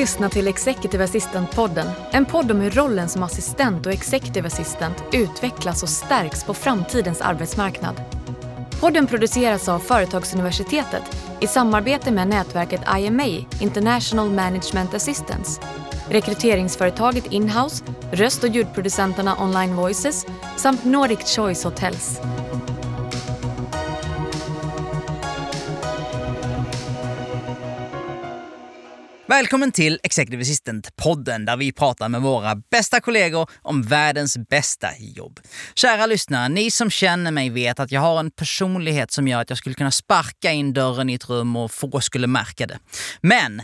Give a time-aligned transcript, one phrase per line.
[0.00, 1.90] lyssna till Executive Assistant-podden.
[2.10, 7.20] En podd om hur rollen som assistent och executive assistant utvecklas och stärks på framtidens
[7.20, 8.00] arbetsmarknad.
[8.80, 11.02] Podden produceras av Företagsuniversitetet
[11.40, 15.60] i samarbete med nätverket IMA, International Management Assistance,
[16.10, 22.20] rekryteringsföretaget Inhouse, röst och ljudproducenterna Online Voices samt Nordic Choice Hotels.
[29.40, 35.40] Välkommen till Executive Assistant-podden där vi pratar med våra bästa kollegor om världens bästa jobb.
[35.74, 39.50] Kära lyssnare, ni som känner mig vet att jag har en personlighet som gör att
[39.50, 42.78] jag skulle kunna sparka in dörren i ett rum och få skulle märka det.
[43.20, 43.62] Men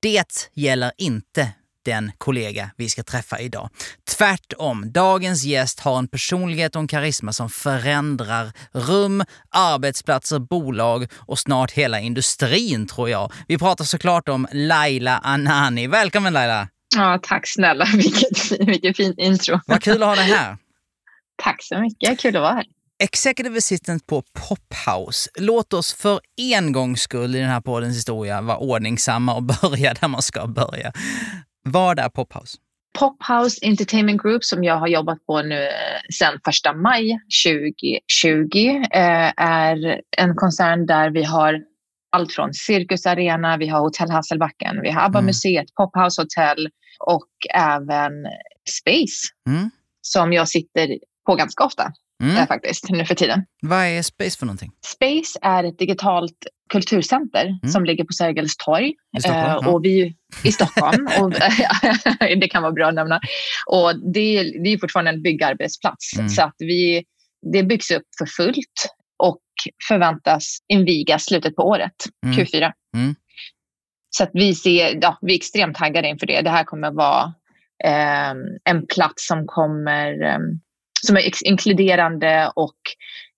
[0.00, 1.48] det gäller inte
[1.86, 3.70] den kollega vi ska träffa idag.
[4.16, 11.38] Tvärtom, dagens gäst har en personlighet och en karisma som förändrar rum, arbetsplatser, bolag och
[11.38, 13.32] snart hela industrin tror jag.
[13.48, 15.86] Vi pratar såklart om Laila Anani.
[15.86, 16.68] Välkommen Laila!
[16.96, 17.84] Ja, tack snälla.
[17.94, 19.60] Vilket, vilket fint intro.
[19.66, 20.56] Vad kul att ha dig här.
[21.42, 22.20] tack så mycket.
[22.20, 22.64] Kul att vara här.
[22.98, 25.30] Executive Assistant på Pophouse.
[25.38, 29.94] Låt oss för en gångs skull i den här poddens historia vara ordningsamma och börja
[29.94, 30.92] där man ska börja.
[31.68, 32.58] Vad är Pophouse?
[32.98, 35.68] Pophouse Entertainment Group som jag har jobbat på nu
[36.18, 41.62] sedan 1 maj 2020 eh, är en koncern där vi har
[42.12, 45.66] allt från Cirkus Arena, vi har Hotell Hasselbacken, vi har ABBA-museet, mm.
[45.76, 48.12] Pophouse Hotel och även
[48.82, 49.70] Space mm.
[50.00, 52.36] som jag sitter på ganska ofta mm.
[52.36, 53.44] äh, faktiskt nu för tiden.
[53.62, 54.70] Vad är Space för någonting?
[54.86, 57.72] Space är ett digitalt kulturcenter mm.
[57.72, 58.94] som ligger på Sergels torg.
[59.18, 59.66] I Stockholm?
[59.66, 60.14] Eh, och vi,
[60.44, 61.08] I Stockholm.
[61.20, 61.30] och,
[62.40, 63.20] det kan vara bra att nämna.
[63.66, 66.18] Och det, det är fortfarande en byggarbetsplats.
[66.18, 66.28] Mm.
[66.28, 67.04] Så att vi,
[67.52, 69.42] det byggs upp för fullt och
[69.88, 71.94] förväntas invigas slutet på året,
[72.26, 72.38] mm.
[72.38, 72.72] Q4.
[72.96, 73.14] Mm.
[74.10, 76.40] Så att vi, ser, ja, vi är extremt taggade inför det.
[76.40, 77.34] Det här kommer vara
[77.84, 78.30] eh,
[78.64, 80.38] en plats som kommer eh,
[81.06, 82.76] som är inkluderande och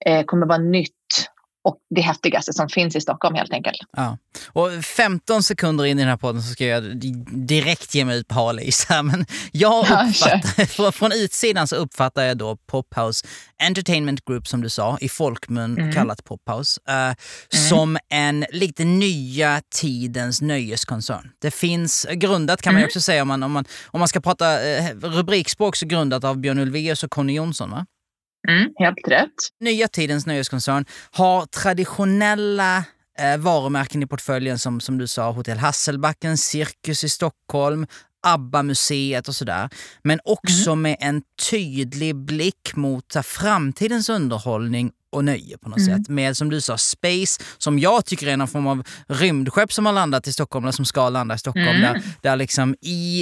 [0.07, 0.98] eh, kommer vara nytt
[1.69, 3.77] och det häftigaste som finns i Stockholm helt enkelt.
[3.97, 4.19] Ja.
[4.47, 7.01] Och 15 sekunder in i den här podden så ska jag
[7.49, 9.03] direkt ge mig ut på hal is här.
[9.03, 10.41] Men jag uppfattar,
[10.79, 13.27] ja, från utsidan så uppfattar jag då Pophouse
[13.63, 15.93] Entertainment Group som du sa, i folkmun mm.
[15.93, 17.15] kallat Pophouse, uh, mm.
[17.51, 21.31] som en lite nya tidens nöjeskoncern.
[21.39, 22.87] Det finns, grundat kan man mm.
[22.87, 26.39] också säga om man, om man, om man ska prata uh, rubrikspråk, så grundat av
[26.39, 27.87] Björn Ulvaeus och Conny Jonsson va?
[28.49, 29.35] Mm, helt rätt.
[29.61, 32.85] Nya Tidens Nöjeskoncern har traditionella
[33.19, 37.87] eh, varumärken i portföljen som, som du sa, Hotell Hasselbacken, Cirkus i Stockholm,
[38.27, 39.69] ABBA-museet och sådär.
[40.03, 40.83] Men också mm.
[40.83, 45.99] med en tydlig blick mot framtidens underhållning och nöje på något mm.
[45.99, 46.09] sätt.
[46.09, 49.93] Med som du sa, Space, som jag tycker är någon form av rymdskepp som har
[49.93, 51.69] landat i Stockholm, eller som ska landa i Stockholm.
[51.69, 51.83] Mm.
[51.83, 52.75] Där, där liksom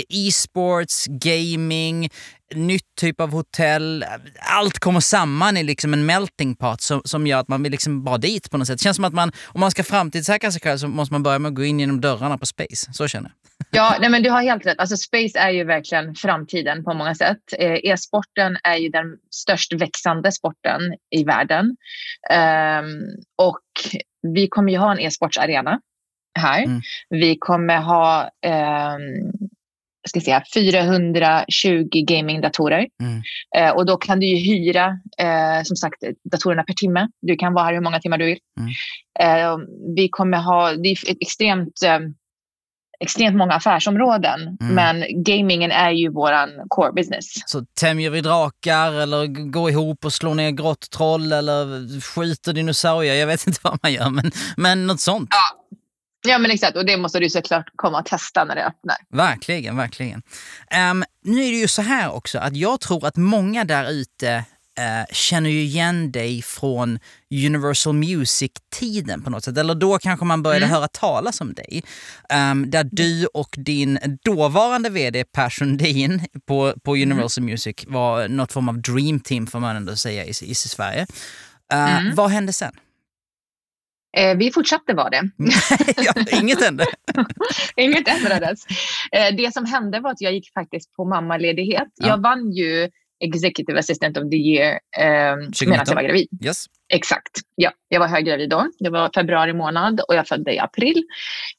[0.09, 2.11] e-sports, gaming,
[2.55, 4.05] nytt typ av hotell.
[4.39, 8.05] Allt kommer samman i liksom en melting pot som, som gör att man vill liksom
[8.05, 8.79] bara dit på något sätt.
[8.79, 11.39] Det känns som att man, om man ska framtidssäkra sig själv så måste man börja
[11.39, 12.93] med att gå in genom dörrarna på Space.
[12.93, 13.46] Så känner jag.
[13.71, 14.79] Ja, nej men du har helt rätt.
[14.79, 17.39] Alltså space är ju verkligen framtiden på många sätt.
[17.59, 20.81] Eh, e-sporten är ju den störst växande sporten
[21.11, 21.77] i världen.
[22.33, 23.07] Um,
[23.37, 23.63] och
[24.35, 25.81] vi kommer ju ha en e-sportsarena
[26.39, 26.65] här.
[26.65, 26.81] Mm.
[27.11, 29.33] Vi kommer ha um,
[30.09, 32.87] ska säga, 420 gamingdatorer.
[33.03, 33.23] Mm.
[33.57, 37.09] Eh, och då kan du ju hyra eh, som sagt datorerna per timme.
[37.23, 38.39] Du kan vara här hur många timmar du vill.
[38.61, 38.71] Mm.
[39.21, 39.59] Eh,
[39.97, 42.15] vi kommer ha, det är extremt ehm,
[43.01, 44.41] extremt många affärsområden.
[44.61, 44.75] Mm.
[44.75, 47.27] Men gamingen är ju våran core business.
[47.47, 53.15] Så tämjer vi drakar eller går ihop och slår ner grotttroll eller skjuter dinosaurier?
[53.15, 55.29] Jag vet inte vad man gör, men, men något sånt.
[55.31, 55.63] Ja.
[56.29, 58.97] Ja men exakt och det måste du såklart komma och testa när det öppnar.
[59.09, 60.23] Verkligen, verkligen.
[60.91, 64.45] Um, nu är det ju så här också att jag tror att många där ute
[64.79, 66.99] eh, känner ju igen dig från
[67.31, 69.59] Universal Music-tiden på något sätt.
[69.59, 70.75] Eller då kanske man började mm.
[70.75, 71.83] höra talas om dig.
[72.51, 77.11] Um, där du och din dåvarande vd Per Sundin på, på mm.
[77.11, 77.51] Universal mm.
[77.51, 81.07] Music var något form av dream team får man ändå säga i, i Sverige.
[81.75, 82.15] Uh, mm.
[82.15, 82.73] Vad hände sen?
[84.17, 85.31] Eh, vi fortsatte vara det.
[85.97, 86.87] ja, inget hände.
[87.77, 88.67] inget ändrades.
[89.13, 91.89] Eh, det som hände var att jag gick faktiskt på mammaledighet.
[91.95, 92.07] Ja.
[92.07, 92.91] Jag vann ju
[93.25, 95.37] Executive Assistant of the Year eh,
[95.67, 96.29] medan jag var gravid.
[96.45, 96.65] Yes.
[96.93, 97.41] Exakt.
[97.55, 98.71] Ja, jag var höggravid då.
[98.79, 101.03] Det var februari månad och jag födde i april.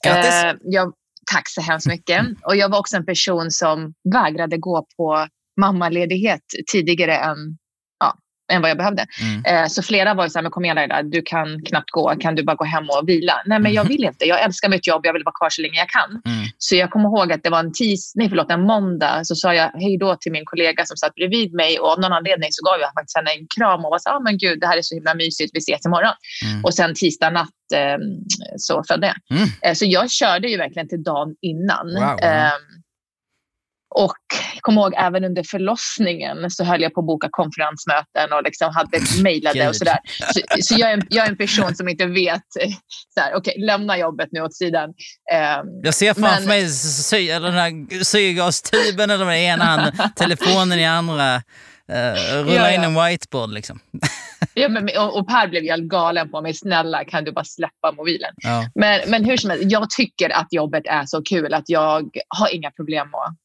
[0.06, 0.44] Grattis!
[0.44, 0.94] Eh, jag,
[1.34, 2.26] tack så hemskt mycket.
[2.44, 5.28] Och jag var också en person som vägrade gå på
[5.62, 7.38] mammaledighet tidigare än
[8.52, 9.06] än vad jag behövde.
[9.22, 9.64] Mm.
[9.64, 12.16] Eh, så flera var ju så här, men kom igen Laila, du kan knappt gå,
[12.20, 13.34] kan du bara gå hem och vila?
[13.46, 13.98] Nej, men jag Mm.
[13.98, 14.26] vill inte.
[14.26, 16.10] Jag älskar mitt jobb, jag vill vara kvar så länge jag kan.
[16.34, 16.46] Mm.
[16.58, 19.54] Så jag kommer ihåg att det var en tis, nej förlåt, en måndag så sa
[19.54, 22.66] jag hej då till min kollega som satt bredvid mig och av någon anledning så
[22.66, 24.82] gav jag faktiskt henne en kram och var så ah, men gud det här är
[24.82, 26.14] så himla mysigt, vi ses imorgon.
[26.46, 26.66] Mm.
[26.66, 27.98] Och sen tisdag natt eh,
[28.58, 29.38] så födde jag.
[29.38, 29.50] Mm.
[29.62, 31.88] Eh, så jag körde ju verkligen till dagen innan.
[31.96, 32.20] Wow.
[34.04, 34.18] Och
[34.54, 38.76] jag kommer ihåg även under förlossningen så höll jag på att boka konferensmöten och liksom
[38.76, 39.98] hade mejlade och sådär.
[40.34, 42.70] Så, så jag, är en, jag är en person som inte vet, eh,
[43.14, 44.90] så här, okej lämna jobbet nu åt sidan.
[45.34, 49.94] Eh, Jag ser framför Men- mig sy, eller den här syrgastuben eller med ena handen,
[50.16, 51.42] telefonen i andra.
[51.92, 52.88] Uh, rulla Ja, in ja.
[52.88, 53.80] en whiteboard liksom.
[54.54, 56.54] Ja, men, och, och Per blev helt galen på mig.
[56.54, 58.34] Snälla, kan du bara släppa mobilen?
[58.38, 58.70] Ja.
[58.76, 62.56] Men, men hur som helst, jag tycker att jobbet är så kul att jag har
[62.56, 63.36] inga problem att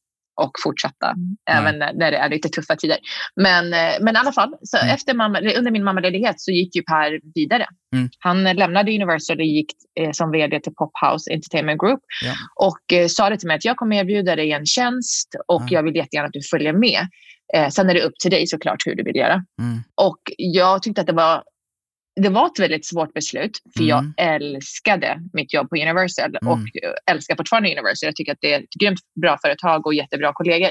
[0.41, 1.13] och fortsätta
[1.49, 2.97] även när när det är lite tuffa tider.
[3.35, 4.95] Men, eh, men i alla fall, så Mm.
[4.95, 7.65] efter mamma, under min mammaledighet så gick ju Per vidare.
[7.95, 8.09] Mm.
[8.19, 12.33] Han lämnade Universal och gick eh, som vd till Pophouse Entertainment Group Ja.
[12.67, 15.67] och eh, sa det till mig att jag kommer erbjuda dig en tjänst och Ja.
[15.69, 17.07] jag vill jättegärna att du följer med.
[17.55, 19.33] Eh, sen är det upp till dig såklart hur du vill göra.
[19.61, 19.83] Mm.
[19.95, 21.43] Och jag tyckte att det var,
[22.21, 23.51] det var ett väldigt svårt beslut.
[23.77, 24.13] För jag Mm.
[24.17, 26.53] älskade mitt jobb på Universal Mm.
[26.53, 26.59] och
[27.11, 28.07] älskar fortfarande Universal.
[28.07, 30.69] Jag tycker att det är ett grymt bra företag och jättebra kollegor.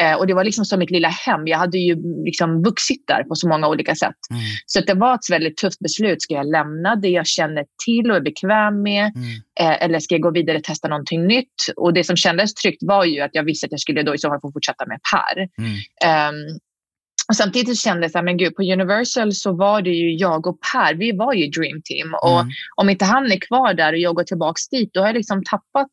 [0.00, 1.46] Eh, och det var liksom som mitt lilla hem.
[1.46, 4.14] Jag hade ju liksom vuxit där på så många olika sätt.
[4.30, 4.42] Mm.
[4.66, 6.22] Så det var ett väldigt tufft beslut.
[6.22, 9.12] Ska jag lämna det jag känner till och är bekväm med?
[9.16, 9.28] Mm.
[9.60, 11.54] Eh, eller ska jag gå vidare och testa någonting nytt?
[11.76, 14.18] Och det som kändes tryggt var ju att jag visste att jag skulle då i
[14.18, 15.48] så fall få fortsätta med Per.
[15.58, 16.46] Mm.
[17.30, 20.46] Och samtidigt kände jag så här, men gud, på Universal så var det ju jag
[20.46, 22.14] och Per, vi var ju Dream Team.
[22.22, 22.52] Och Mm.
[22.76, 25.42] om inte han är kvar där och jag går tillbaka dit, då har jag liksom
[25.44, 25.90] tappat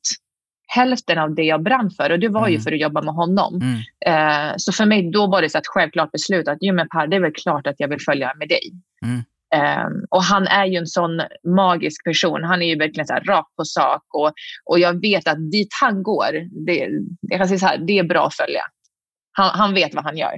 [0.68, 2.10] hälften av det jag brann för.
[2.12, 2.62] Och det var ju Mm.
[2.63, 3.60] för att jobba med honom.
[3.62, 3.80] Mm.
[4.50, 7.07] Eh, så för mig då var det så ett självklart beslut att jo, men Per,
[7.07, 8.72] det är väl klart att jag vill följa med dig.
[9.06, 9.24] Mm.
[9.56, 11.22] Ehm, och han är ju en sån
[11.56, 12.44] magisk person.
[12.44, 14.04] Han är ju verkligen så här rakt på sak.
[14.13, 14.31] Och,
[14.66, 16.31] och jag vet att dit han går,
[16.66, 16.90] det,
[17.22, 18.62] jag kan säga så här, det är bra att följa.
[19.31, 20.33] Han, han vet vad han gör.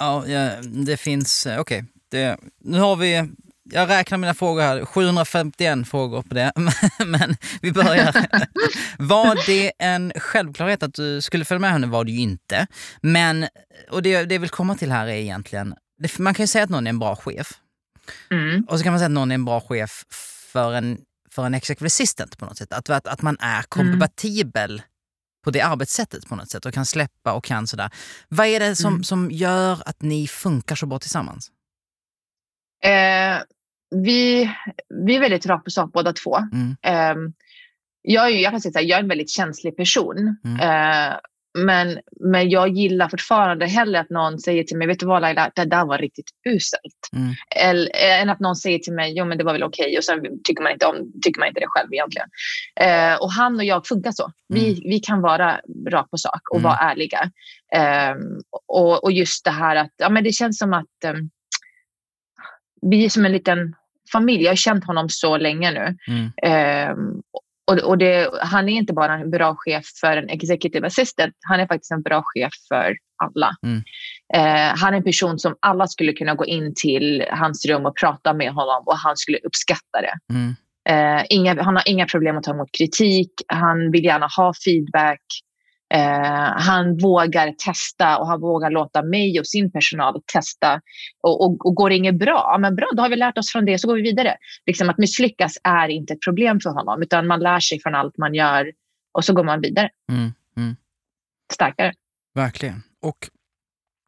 [0.00, 0.24] Ja,
[0.62, 1.84] det finns, eh, okej.
[2.10, 3.28] Det- Nu har vi,
[3.72, 6.52] jag räknar mina frågor här, 751 frågor på det.
[7.06, 8.26] Men vi börjar.
[8.98, 11.86] Var det en självklarhet att du skulle följa med henne?
[11.86, 12.66] var det ju inte.
[13.00, 13.46] Men,
[13.90, 16.64] och det, det jag vill komma till här är egentligen, det, man kan ju säga
[16.64, 17.52] att någon är en bra chef.
[18.30, 18.64] Mm.
[18.68, 20.04] Och så kan man säga att någon är en bra chef
[20.52, 20.98] för en,
[21.30, 22.72] för en executive assistant på något sätt.
[22.72, 24.82] Att, att, att man är kompatibel
[25.44, 27.90] på det arbetssättet på något sätt och kan släppa och kan sådär.
[28.28, 29.04] Vad är det som, Mm.
[29.04, 31.50] som gör att ni funkar så bra tillsammans?
[32.84, 33.38] Eh,
[34.04, 34.50] vi,
[35.04, 36.36] vi är väldigt rakt på sak båda två.
[36.36, 36.76] Mm.
[36.82, 37.30] Eh,
[38.02, 40.36] jag, är, jag kan säga här, jag är en väldigt känslig person.
[40.44, 40.60] Mm.
[40.60, 41.16] Eh,
[41.58, 45.50] men, men jag gillar fortfarande hellre att någon säger till mig, vet du vad Laila,
[45.54, 47.08] det där var riktigt uselt.
[47.16, 47.34] Mm.
[47.56, 50.04] Eller, eh, än att någon säger till mig, jo men det var väl okej och
[50.04, 52.28] sen tycker man inte, om, tycker man inte det själv egentligen.
[52.80, 54.32] Eh, och han och jag funkar så.
[54.48, 56.68] Vi, vi kan vara rakt på sak och Mm.
[56.70, 57.30] vara ärliga.
[57.74, 58.14] Eh,
[58.68, 61.14] och, och just det här att, ja men det känns som att eh,
[62.82, 63.74] vi är som en liten
[64.12, 64.42] familj.
[64.42, 65.96] Jag har känt honom så länge nu.
[66.14, 66.32] Mm.
[66.42, 67.22] Ehm,
[67.70, 71.60] och, och det, han är inte bara en bra chef för en executive assistant, han
[71.60, 73.50] är faktiskt en bra chef för alla.
[73.62, 73.82] Mm.
[74.34, 77.96] Eh, han är en person som alla skulle kunna gå in till hans rum och
[77.96, 80.34] prata med honom och han skulle uppskatta det.
[80.34, 80.54] Mm.
[80.88, 85.20] Eh, inga, han har inga problem att ta emot kritik, han vill gärna ha feedback.
[85.94, 90.80] Eh, han vågar testa och han vågar låta mig och sin personal testa.
[91.20, 93.52] Och, och, och går det inget bra, ja, men bra, då har vi lärt oss
[93.52, 94.36] från det så går vi vidare.
[94.66, 98.18] Liksom att misslyckas är inte ett problem för honom utan man lär sig från allt
[98.18, 98.72] man gör
[99.12, 100.32] och så går man vidare Mm.
[100.56, 100.76] Mm.
[101.52, 101.92] starkare.
[102.34, 102.82] Verkligen.
[103.02, 103.28] Och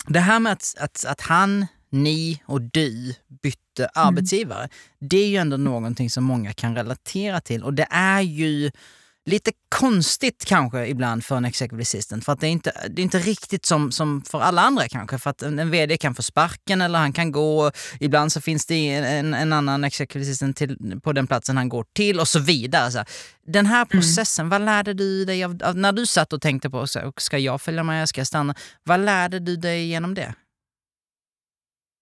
[0.07, 5.37] det här med att, att, att han, ni och du bytte arbetsgivare, det är ju
[5.37, 7.63] ändå någonting som många kan relatera till.
[7.63, 8.71] Och det är ju
[9.25, 12.25] lite konstigt kanske ibland för en executive assistant.
[12.25, 15.19] För att det är inte, det är inte riktigt som, som för alla andra kanske.
[15.19, 17.71] För att en, en vd kan få sparken eller han kan gå.
[18.01, 21.85] Ibland så finns det en, en annan executive assistant till, på den platsen han går
[21.93, 22.91] till och så vidare.
[22.91, 23.05] Så.
[23.47, 26.87] Den här processen, vad lärde du dig av, av när du satt och tänkte på
[26.87, 28.55] så ska jag följa med, ska jag stanna?
[28.83, 30.35] Vad lärde du dig genom det?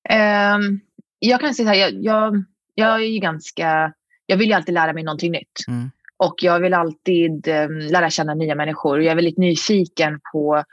[0.09, 0.81] Ehm,
[1.19, 3.93] jag kan säga så här, jag, jag, jag är ju ganska,
[4.27, 5.69] jag vill ju alltid lära mig någonting nytt.
[5.69, 5.91] Mm.
[6.25, 9.03] Och jag vill alltid um, lära känna nya människor.
[9.03, 10.65] Jag är väldigt nyfiken på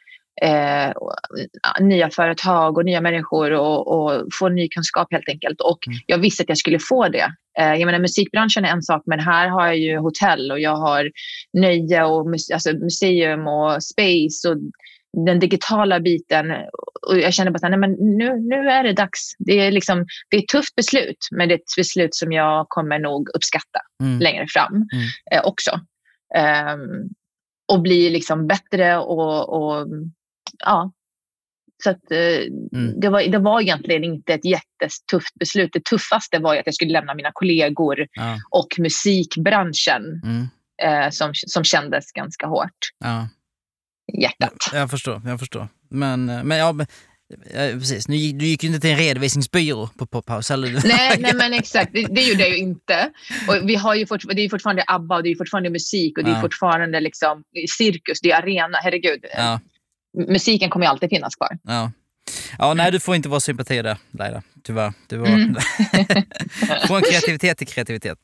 [0.42, 0.92] eh,
[1.80, 5.62] nya företag och nya människor och, och få ny kunskap helt enkelt.
[5.62, 6.00] Och Mm.
[6.06, 7.28] jag visste att jag skulle få det.
[7.60, 10.76] Eh, jag menar, musikbranschen är en sak, men här har jag ju hotell och jag
[10.76, 11.12] har
[11.54, 14.50] nöje och mus- alltså museum och space.
[14.50, 14.58] Och
[15.26, 16.52] den digitala biten.
[17.08, 19.32] Och jag kände bara att nu, nu är det dags.
[19.40, 22.66] Det är, liksom, det är ett tufft beslut, men det är ett beslut som jag
[22.70, 24.20] kommer nog uppskatta mm.
[24.20, 25.08] längre fram mm.
[25.32, 25.72] eh, också.
[26.74, 27.10] Um,
[27.68, 29.88] och bli liksom bättre och, och
[30.66, 30.92] ja,
[31.84, 33.00] så att, eh, mm.
[33.00, 35.70] det, var, det var egentligen inte ett jättetufft beslut.
[35.74, 38.38] Det tuffaste var att jag skulle lämna mina kollegor ja.
[38.50, 40.48] och musikbranschen mm.
[40.84, 42.78] eh, som, som kändes ganska hårt.
[43.00, 43.28] Ja.
[44.14, 44.70] Hjärtat.
[44.74, 45.68] Jag, förstår, jag förstår.
[45.90, 46.76] Men, eh, men ja,
[47.54, 48.06] Ja, precis.
[48.06, 50.58] Du gick ju inte till en redovisningsbyrå på Pophouse.
[50.58, 51.94] Nej, nej, men exakt.
[51.94, 53.12] Det, det gjorde jag ju inte.
[53.48, 56.24] Och vi har ju fort, det är fortfarande ABBA och det är fortfarande musik och
[56.24, 57.44] det är fortfarande liksom
[57.78, 58.78] cirkus, det är arena.
[58.84, 59.26] Herregud.
[59.38, 59.60] Ja
[60.18, 61.58] musiken kommer ju alltid finnas kvar.
[61.64, 61.92] Ja.
[62.58, 64.44] Ja, nej, du får inte vara sympati där, Laila.
[64.64, 64.94] Tyvärr.
[65.08, 65.28] Du var...
[65.28, 65.56] Mm.
[66.88, 68.18] Från kreativitet till kreativitet.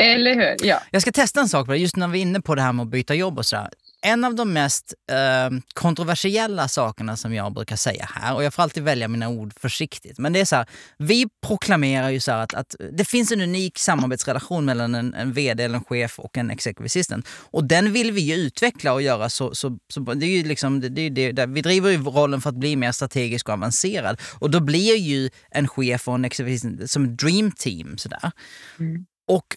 [0.00, 0.66] Eller hur?
[0.68, 0.80] Ja.
[0.90, 2.88] Jag ska testa en sak, just när vi är inne på det här med att
[2.88, 3.70] byta jobb och sådär
[4.04, 8.62] en av de mest eh, kontroversiella sakerna som jag brukar säga här, och jag får
[8.62, 10.66] alltid välja mina ord försiktigt, men det är så här,
[10.98, 15.64] vi proklamerar ju så att, att, det finns en unik samarbetsrelation mellan en, en vd
[15.64, 17.28] eller en chef och en executive assistant.
[17.28, 20.80] Och den vill vi ju utveckla och göra så, så, så det är ju liksom,
[20.80, 24.20] det, det, det, vi driver ju rollen för att bli mer strategisk och avancerad.
[24.38, 28.32] Och då blir ju en chef och en executive assistant som ett dream team sådär.
[28.78, 29.06] Mm.
[29.28, 29.56] Och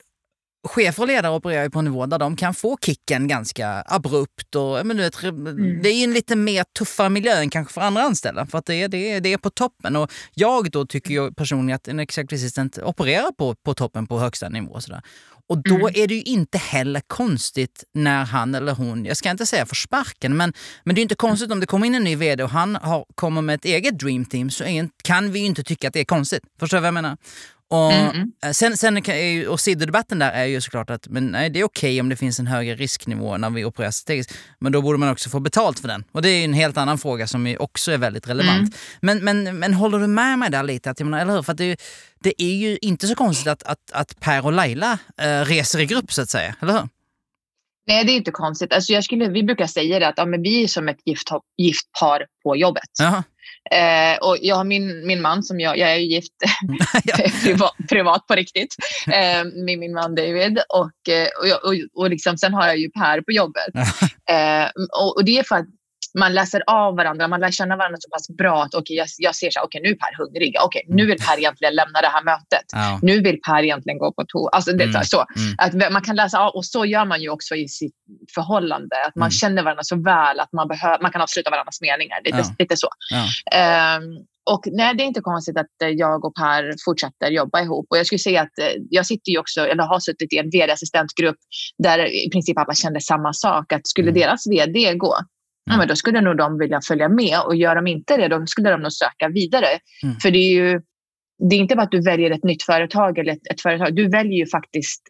[0.67, 4.55] chefer och ledare opererar ju på en nivå där de kan få kicken ganska abrupt.
[4.55, 5.81] Och, men du vet, mm.
[5.81, 8.65] Det är ju en lite mer tuffare miljö än kanske för andra anställda för att
[8.65, 9.95] det är, det är, det är på toppen.
[9.95, 14.19] Och jag då tycker ju personligen att en executive assistant opererar på, på toppen på
[14.19, 14.71] högsta nivå.
[14.71, 15.01] Och, sådär.
[15.49, 15.91] Och då mm.
[15.95, 19.75] är det ju inte heller konstigt när han eller hon, jag ska inte säga för
[19.75, 22.49] sparken, men, men det är inte konstigt om det kommer in en ny vd och
[22.49, 25.87] han har, kommer med ett eget dream team så är, kan vi ju inte tycka
[25.87, 26.43] att det är konstigt.
[26.59, 27.17] Förstår du vad jag menar?
[27.69, 28.31] Och, mm.
[28.53, 31.89] Sen, sen är och sidodebatten där är ju såklart att men nej, det är okej
[31.89, 34.33] okay om det finns en högre risknivå när vi opererar strategiskt.
[34.59, 36.03] Men då borde man också få betalt för den.
[36.11, 38.75] Och det är en helt annan fråga som också är väldigt relevant.
[39.01, 39.21] Mm.
[39.21, 40.89] Men, men, men håller du med mig där lite?
[40.89, 41.43] Att, menar, eller hur?
[41.43, 41.81] För det,
[42.19, 45.85] det, är ju inte så konstigt att, att, att Per och Laila äh, reser i
[45.85, 46.89] grupp så att säga, eller hur?
[47.87, 48.73] Nej, det är inte konstigt.
[48.73, 51.27] Alltså jag skulle, vi brukar säga det att ja, men vi är som ett gift,
[51.57, 52.89] gift par på jobbet.
[52.99, 53.23] Jaha.
[53.71, 56.33] Eh, och jag har min, min man som jag, jag är gift
[57.43, 58.75] privat, privat på riktigt
[59.07, 62.89] eh, med min man David och, eh, och, och, och liksom, sen har jag ju
[62.89, 63.75] Per på jobbet.
[64.29, 64.69] eh,
[65.01, 65.67] och, och, det är för att
[66.17, 69.35] man läser av varandra, man lär känna varandra så pass bra att okay, jag, jag
[69.35, 72.01] ser så okej okay, nu är Per hungrig, okej okay, nu vill Per egentligen lämna
[72.01, 72.99] det här mötet, ja.
[73.01, 74.49] nu vill Per egentligen gå på toa.
[74.49, 75.03] Alltså, mm.
[75.03, 75.25] så.
[75.35, 75.55] Mm.
[75.57, 77.95] Att man kan läsa av och så gör man ju också i sitt
[78.35, 79.31] förhållande, att man mm.
[79.31, 82.55] känner varandra så väl att man, behö, man kan avsluta varandras meningar, lite, ja.
[82.59, 82.87] lite så.
[83.13, 83.97] Ja.
[83.97, 87.87] Um, och nej, det är inte konstigt att eh, jag och Per fortsätter jobba ihop.
[87.89, 90.49] Och jag skulle säga att eh, jag sitter ju också, eller har suttit i en
[90.49, 91.37] vd-assistentgrupp
[91.77, 93.73] där i princip alla kände samma sak.
[93.73, 94.21] Att skulle mm.
[94.21, 95.15] deras vd gå,
[95.67, 97.39] ja, men då skulle nog de vilja följa med.
[97.45, 99.67] Och gör de inte det, då skulle de nog söka vidare.
[100.03, 100.15] Mm.
[100.15, 100.81] För det är ju
[101.49, 103.95] det är inte bara att du väljer ett nytt företag eller ett, ett företag.
[103.95, 105.01] Du väljer ju faktiskt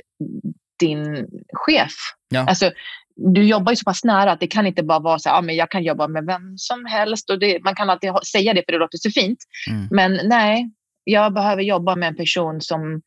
[0.80, 1.94] din chef.
[2.30, 2.46] Ja.
[2.48, 2.72] Alltså,
[3.16, 5.56] du jobbar ju så pass nära att det kan inte bara vara så här, men
[5.56, 7.30] jag kan jobba med vem som helst.
[7.30, 9.40] Och det, man kan alltid ha, säga det för det låter så fint.
[9.70, 9.88] Mm.
[9.92, 10.72] Men nej,
[11.04, 13.02] jag behöver jobba med en person som,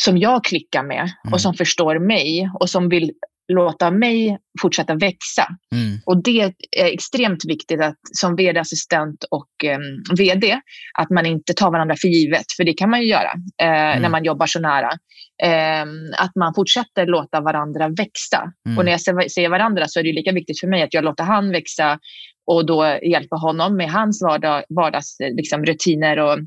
[0.00, 1.32] som jag klickar med mm.
[1.32, 3.12] och som förstår mig och som vill
[3.48, 5.46] låta mig fortsätta växa.
[5.74, 5.98] Mm.
[6.06, 6.52] Och det är
[6.84, 10.60] extremt viktigt att som vd-assistent och um, vd,
[10.98, 14.02] att man inte tar varandra för givet, för det kan man ju göra uh, mm.
[14.02, 14.90] när man jobbar så nära.
[15.82, 18.52] Um, att man fortsätter låta varandra växa.
[18.66, 18.78] Mm.
[18.78, 21.24] Och när jag säger varandra så är det lika viktigt för mig att jag låter
[21.24, 21.98] han växa
[22.46, 26.38] och då hjälpa honom med hans vardag, vardagsrutiner liksom, och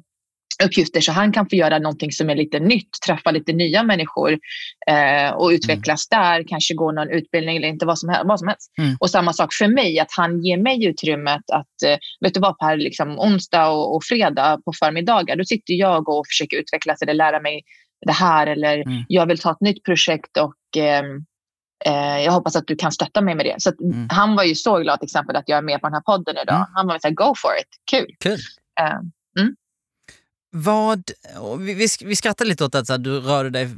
[0.65, 4.39] uppgifter så han kan få göra någonting som är lite nytt, träffa lite nya människor
[4.87, 6.23] eh, och utvecklas mm.
[6.23, 8.71] där, kanske gå någon utbildning eller inte vad som, vad som helst.
[8.77, 8.95] Mm.
[8.99, 12.57] Och samma sak för mig, att han ger mig utrymmet att, eh, vet du vad
[12.57, 17.13] Per, liksom, onsdag och, och, fredag på förmiddagar, då sitter jag och försöker utvecklas eller
[17.13, 17.61] lära mig
[18.05, 19.03] det här eller mm.
[19.07, 21.03] jag vill ta ett nytt projekt och eh,
[21.85, 23.55] eh jag hoppas att du kan stötta mig med det.
[23.57, 24.07] Så mm.
[24.11, 26.37] Han var ju så glad till exempel att jag är med på den här podden
[26.43, 26.55] idag.
[26.55, 26.67] Mm.
[26.73, 28.15] Han var så här, go for it, kul.
[28.23, 28.39] Kul.
[30.53, 31.11] Vad,
[31.59, 33.69] vi, vi skrattar lite åt att så, du rörde dig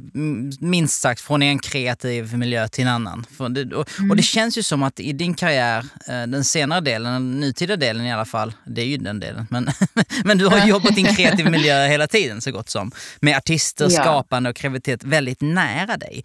[0.60, 3.26] minst sagt från en kreativ miljö till en annan.
[3.50, 4.10] Det, och, mm.
[4.10, 7.76] och, det känns ju som att i din karriär, eh, den senare delen, den nutida
[7.76, 9.68] delen i alla fall, det är ju den delen, men,
[10.24, 12.92] men du har jobbat i en kreativ miljö hela tiden så gott som.
[13.20, 14.02] Med artister, ja.
[14.02, 16.24] skapande och kreativitet väldigt nära dig.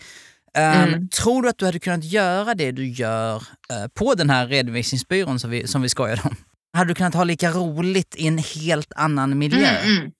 [0.57, 1.09] Um, mm.
[1.09, 5.39] Tror du att du hade kunnat göra det du gör uh, på den här redovisningsbyrån
[5.39, 6.35] som vi, som vi skojade om?
[6.73, 9.77] Hade du kunnat ha lika roligt i en helt annan miljö?
[9.77, 10.11] Mm,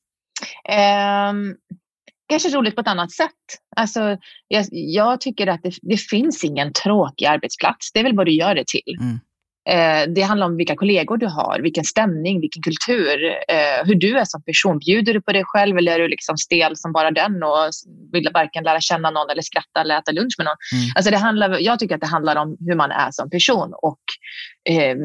[0.69, 1.55] Um,
[2.29, 3.31] kanske roligt på ett annat sätt.
[3.75, 7.91] Alltså, jag, jag tycker att det, det, finns ingen tråkig arbetsplats.
[7.93, 8.97] Det är väl vad du gör det till.
[8.99, 9.19] Mm.
[9.69, 14.17] Eh, det handlar om vilka kollegor du har, vilken stämning, vilken kultur, eh, hur du
[14.17, 14.79] är som person.
[14.79, 17.69] Bjuder du på dig själv eller är du liksom stel som bara den och
[18.11, 20.57] vill varken lära känna någon eller skratta eller äta lunch med någon?
[20.73, 20.91] Mm.
[20.95, 24.01] Alltså det handlar, jag tycker att det handlar om hur man är som person och
[24.69, 24.95] eh,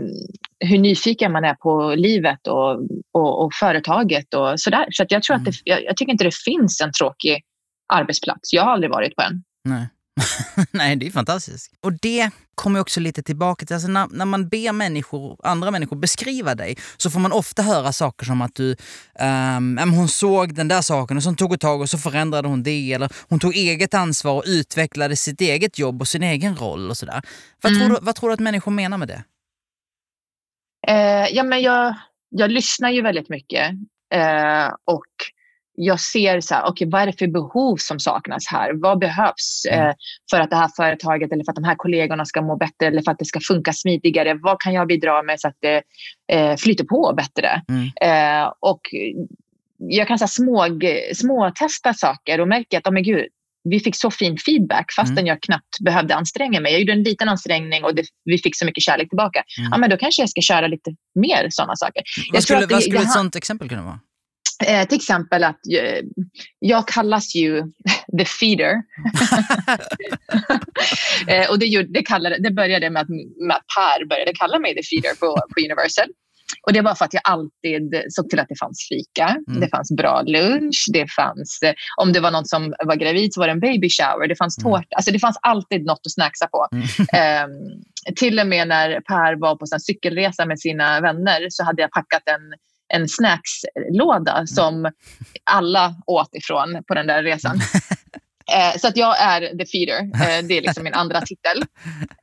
[0.61, 2.71] hur nyfiken man är på livet och,
[3.13, 4.87] och, och företaget och sådär.
[4.91, 5.49] Så jag, tror mm.
[5.49, 7.43] att det, jag, jag tycker inte det finns en tråkig
[7.93, 8.53] arbetsplats.
[8.53, 9.43] Jag har aldrig varit på en.
[9.65, 9.89] Nej.
[10.71, 11.73] Nej, det är fantastiskt.
[11.81, 15.97] Och det kommer också lite tillbaka till, alltså när, när, man ber människor, andra människor
[15.97, 18.77] beskriva dig så får man ofta höra saker som att du,
[19.59, 22.63] um, hon såg den där saken och så tog ett tag och så förändrade hon
[22.63, 22.93] det.
[22.93, 26.97] Eller hon tog eget ansvar och utvecklade sitt eget jobb och sin egen roll och
[26.97, 27.23] sådär.
[27.63, 27.87] Vad, mm.
[27.87, 29.25] tror, du, vad tror du att människor menar med det?
[30.89, 31.95] Eh, ja, men jag,
[32.29, 33.71] jag lyssnar ju väldigt mycket
[34.15, 35.07] eh, och
[35.77, 38.73] jag ser så här, okay, vad är det för behov som saknas här?
[38.75, 39.89] Vad behövs mm.
[39.89, 39.95] eh,
[40.31, 43.03] för att det här företaget eller för att de här kollegorna ska må bättre eller
[43.03, 44.35] för att det ska funka smidigare?
[44.35, 45.83] Vad kan jag bidra med så att det
[46.33, 47.63] eh, flyter på bättre?
[47.69, 48.43] Mm.
[48.43, 48.81] Eh, och
[49.79, 50.81] jag kan så här, små,
[51.15, 53.27] små testa saker och märka att oh, men gud,
[53.71, 55.27] vi fick så fin feedback fastän mm.
[55.27, 56.73] jag knappt behövde anstränga mig.
[56.73, 59.45] Jag gjorde en liten ansträngning och det, vi fick så mycket kärlek tillbaka.
[59.59, 59.71] Mm.
[59.73, 62.03] Ja, men då kanske jag ska köra lite mer sådana saker.
[62.33, 64.01] Vad skulle, det, vad skulle ett sånt exempel kunna vara?
[64.67, 66.01] Eh, till exempel att eh,
[66.59, 67.63] jag kallas ju
[68.19, 68.75] the feeder.
[71.29, 73.09] eh, och det, det, kallade, det började med att,
[73.49, 76.07] med att Per började kalla mig the feeder på, på Universal.
[76.67, 79.61] Och det var för att jag alltid såg till att det fanns fika, mm.
[79.61, 83.41] det fanns bra lunch, det fanns, eh, om det var någon som var gravid så
[83.41, 84.73] var det en baby shower, det fanns mm.
[84.73, 86.69] tårta, alltså det fanns alltid något att snacksa på.
[86.73, 87.45] Mm.
[87.45, 87.85] Um,
[88.17, 91.91] till och med när Per var på en cykelresa med sina vänner så hade jag
[91.91, 92.59] packat en
[92.89, 94.47] en snackslåda mm.
[94.47, 94.93] som
[95.51, 97.59] alla åt ifrån på den där resan.
[98.53, 100.01] Eh, så att jag är the feeder.
[100.03, 101.65] Eh, det är liksom min andra titel.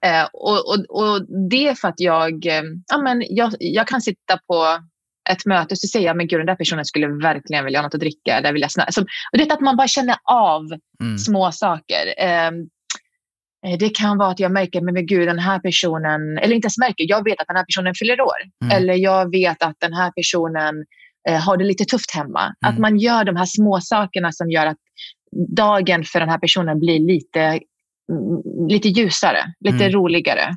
[0.05, 4.01] Eh, och, och, och, det är för att jag, eh, ja, men jag, jag kan
[4.01, 4.79] sitta på
[5.29, 7.83] ett möte och så säger jag, men gud den där personen skulle verkligen vilja ha
[7.83, 8.37] något att dricka.
[8.37, 8.91] Eller vill jag snacka.
[8.91, 10.61] Så, och det är att man bara känner av
[11.01, 11.17] mm.
[11.17, 12.13] små saker.
[12.17, 12.51] Eh,
[13.67, 16.65] Eh, det kan vara att jag märker, men, men gud, den här personen, eller inte
[16.65, 18.41] ens märker, jag vet att den här personen fyller år.
[18.63, 18.77] Mm.
[18.77, 20.86] Eller jag vet att den här personen
[21.29, 22.41] eh, har det lite tufft hemma.
[22.41, 22.55] Mm.
[22.65, 24.77] Att man gör de här små sakerna som gör att
[25.56, 29.91] dagen för den här personen blir lite, mm, lite ljusare, lite mm.
[29.91, 30.56] roligare.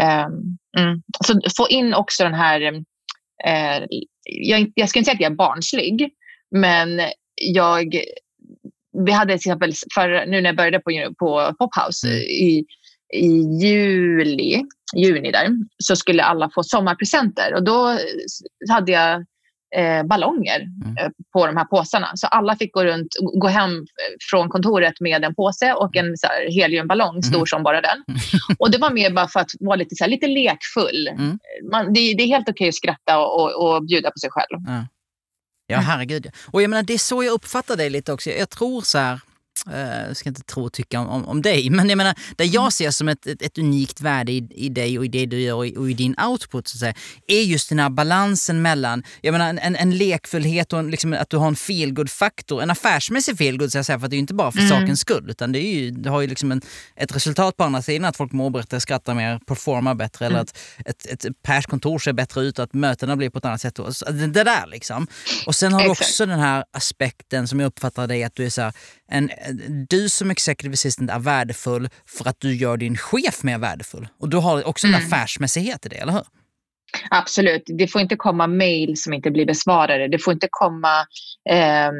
[0.00, 3.86] Um, så få in också den här, uh,
[4.24, 6.10] jag, jag ska inte säga att jag är barnslig,
[6.50, 7.00] men
[7.36, 7.94] jag
[9.06, 12.18] vi hade till exempel, för, nu när jag började på, på Pophouse mm.
[12.20, 12.64] i,
[13.14, 13.26] i
[13.62, 14.62] juli,
[14.96, 17.54] juni där, så skulle alla få sommarpresenter.
[17.54, 17.98] Och då
[18.70, 19.24] hade jag
[19.76, 20.96] eh, ballonger mm.
[20.96, 22.10] eh, på de här påsarna.
[22.14, 23.08] Så alla fick gå runt,
[23.40, 23.86] gå hem
[24.30, 27.46] från kontoret med en påse och en så här, heliumballong, stor mm.
[27.46, 28.04] som bara den.
[28.58, 31.08] Och det var mer bara för att vara lite, så här, lite lekfull.
[31.08, 31.38] Mm.
[31.72, 34.60] Man, det, det, är helt okej att skratta och, och, och bjuda på sig själv.
[35.66, 36.30] Ja, herregud.
[36.50, 38.30] Och jag menar, det är så jag uppfattar dig lite också.
[38.30, 39.20] Jag tror så här,
[39.66, 42.44] jag eh, ska inte tro och tycka om, om, om, dig, men jag menar, det
[42.44, 45.40] jag ser som ett, ett, ett unikt värde i, i dig och i det du
[45.40, 46.94] gör och i, och i din output så att säga,
[47.26, 51.30] är just den här balansen mellan, jag menar en, en lekfullhet och en, liksom, att
[51.30, 54.34] du har en feelgood-faktor, en affärsmässig feelgood så jag säga, för det är ju inte
[54.34, 54.70] bara för mm.
[54.70, 56.62] sakens skull, utan det, är ju, det har ju liksom en,
[56.96, 60.34] ett resultat på andra sidan, att folk mår bättre, skrattar mer, performar bättre, mm.
[60.34, 63.44] eller att ett, ett Pers kontor ser bättre ut och att mötena blir på ett
[63.44, 63.74] annat sätt.
[64.06, 65.06] Det, det där liksom.
[65.46, 68.50] Och sen har du också den här aspekten som jag uppfattar dig, att du är
[68.50, 68.72] så här,
[69.12, 69.30] en,
[69.88, 74.08] du som executive assistant är värdefull för att du gör din chef mer värdefull.
[74.18, 75.06] Och du har också en mm.
[75.06, 76.22] affärsmässighet i det, eller hur?
[77.10, 77.62] Absolut.
[77.66, 80.08] Det får inte komma mejl som inte blir besvarade.
[80.08, 81.06] Det får inte komma
[81.50, 81.90] eh,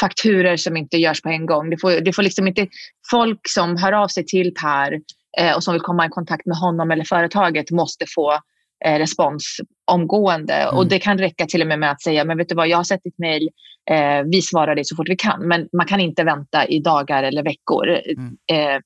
[0.00, 1.70] fakturer som inte görs på en gång.
[1.70, 2.66] Det får, det får liksom inte
[3.10, 5.00] folk som hör av sig till Per
[5.38, 8.40] eh, och som vill komma i kontakt med honom eller företaget måste få
[8.84, 9.60] eh, respons
[9.90, 10.54] omgående.
[10.54, 10.76] Mm.
[10.76, 12.76] Och det kan räcka till och med med att säga, men vet du vad, jag
[12.76, 13.48] har sett ditt mejl,
[13.90, 15.48] eh, vi svarar dig så fort vi kan.
[15.48, 17.88] Men man kan inte vänta i dagar eller veckor.
[17.88, 18.36] Mm.
[18.52, 18.80] Eh,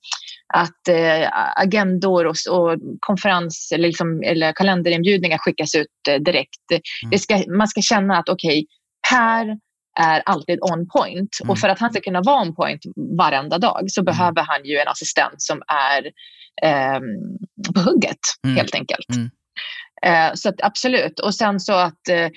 [0.55, 6.70] att eh, agendor och, och konferens eller, liksom, eller kalenderinbjudningar skickas ut eh, direkt.
[7.05, 7.18] Mm.
[7.18, 8.66] Ska, man ska känna att okej, okay,
[9.11, 9.57] Per
[9.98, 11.38] är alltid on point.
[11.48, 12.81] Och för att han ska kunna vara on point
[13.18, 14.05] varenda dag så mm.
[14.05, 16.07] behöver han ju en assistent som är
[16.62, 17.00] eh,
[17.74, 18.57] på hugget mm.
[18.57, 19.07] helt enkelt.
[20.07, 20.25] Mm.
[20.29, 21.20] Eh, så att, absolut.
[21.20, 22.29] Och sen så att eh,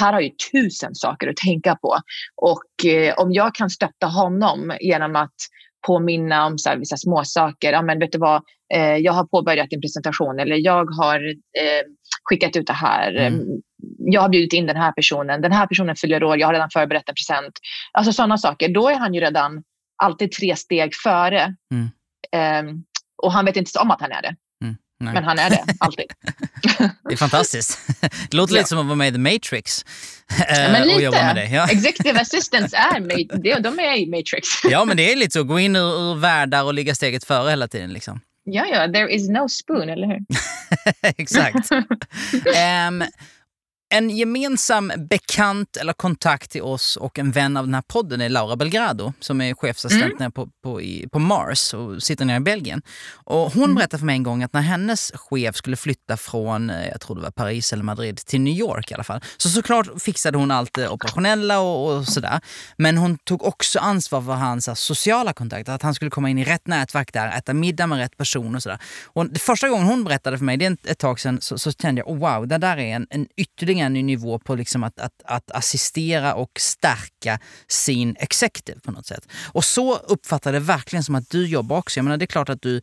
[0.00, 1.98] Per har ju tusen saker att tänka på.
[2.36, 5.34] Och eh, om jag kan stötta honom genom att
[5.86, 7.72] påminna om så här, vissa småsaker.
[7.72, 8.42] Ja, men vet du vad,
[8.74, 11.20] eh, jag har påbörjat en presentation eller jag har
[11.58, 11.82] eh,
[12.24, 13.14] skickat ut det här.
[13.14, 13.40] Mm.
[13.98, 15.40] Jag har bjudit in den här personen.
[15.40, 16.38] Den här personen fyller år.
[16.38, 17.52] Jag har redan förberett en present.
[17.92, 18.68] Alltså sådana saker.
[18.68, 19.62] Då är han ju redan
[20.02, 21.54] alltid tre steg före.
[21.72, 21.90] Mm.
[22.32, 22.74] Eh,
[23.22, 24.36] och han vet inte om att han är det.
[25.04, 25.14] Nej.
[25.14, 26.06] Men han är det, alltid.
[27.08, 27.78] det är fantastiskt.
[28.30, 28.58] Det låter ja.
[28.58, 29.84] lite som att vara med i The Matrix.
[30.38, 31.10] Ja, men lite.
[31.10, 31.48] Med det.
[31.48, 31.68] Ja.
[31.70, 34.48] Executive assistants är, de är i Matrix.
[34.64, 35.44] ja, men det är lite så.
[35.44, 37.92] Gå in ur, ur världar och ligga steget före hela tiden.
[37.92, 38.20] Liksom.
[38.44, 38.92] Ja, ja.
[38.92, 40.18] There is no spoon, eller hur?
[41.16, 41.72] Exakt.
[41.72, 43.04] um,
[43.96, 48.28] En gemensam bekant eller kontakt till oss och en vän av den här podden är
[48.28, 50.32] Laura Belgrado som är chefsassistent mm.
[50.32, 52.82] på, på, i, på Mars och sitter nere i Belgien.
[53.12, 53.74] Och hon mm.
[53.74, 57.16] berättade för mig en gång att när hennes chef skulle flytta från, eh, jag tror
[57.16, 59.20] det var Paris eller Madrid, till New York i alla fall.
[59.36, 62.40] Så såklart fixade hon allt det operationella och, och sådär.
[62.76, 66.38] Men hon tog också ansvar för hans här, sociala kontakter, att han skulle komma in
[66.38, 68.78] i rätt nätverk där, äta middag med rätt person och sådär.
[69.04, 72.00] Och första gången hon berättade för mig, det är ett tag sedan, så, så kände
[72.00, 75.00] jag oh, wow, det där är en, en ytterligare en ny nivå på liksom att,
[75.00, 79.28] att, att assistera och stärka sin executive på något sätt.
[79.52, 81.98] Och så uppfattar det verkligen som att du jobbar också.
[81.98, 82.80] Jag menar, det är klart att du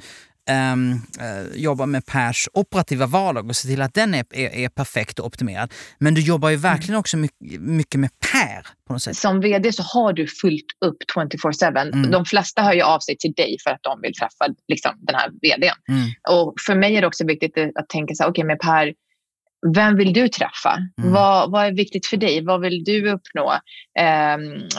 [0.50, 4.70] Um, uh, jobbar med Pers operativa vardag och ser till att den är, är, är,
[4.70, 5.74] perfekt och optimerad.
[6.00, 9.18] Men du jobbar ju verkligen också mycket, mycket med Per på något sätt.
[9.18, 11.94] Som vd så har du fullt upp 24-7.
[11.94, 12.12] Mm.
[12.12, 15.16] De flesta hör ju av sig till dig för att de vill träffa liksom, den
[15.16, 15.76] här vdn.
[15.90, 16.10] Mm.
[16.30, 18.94] Och för mig är det också viktigt att tänka så här, okej okay, med Per
[19.76, 20.78] vem vill du träffa?
[21.02, 21.14] Mm.
[21.14, 22.46] Vad, vad, är viktigt för dig?
[22.46, 23.52] Vad vill du uppnå?
[24.00, 24.38] Eh,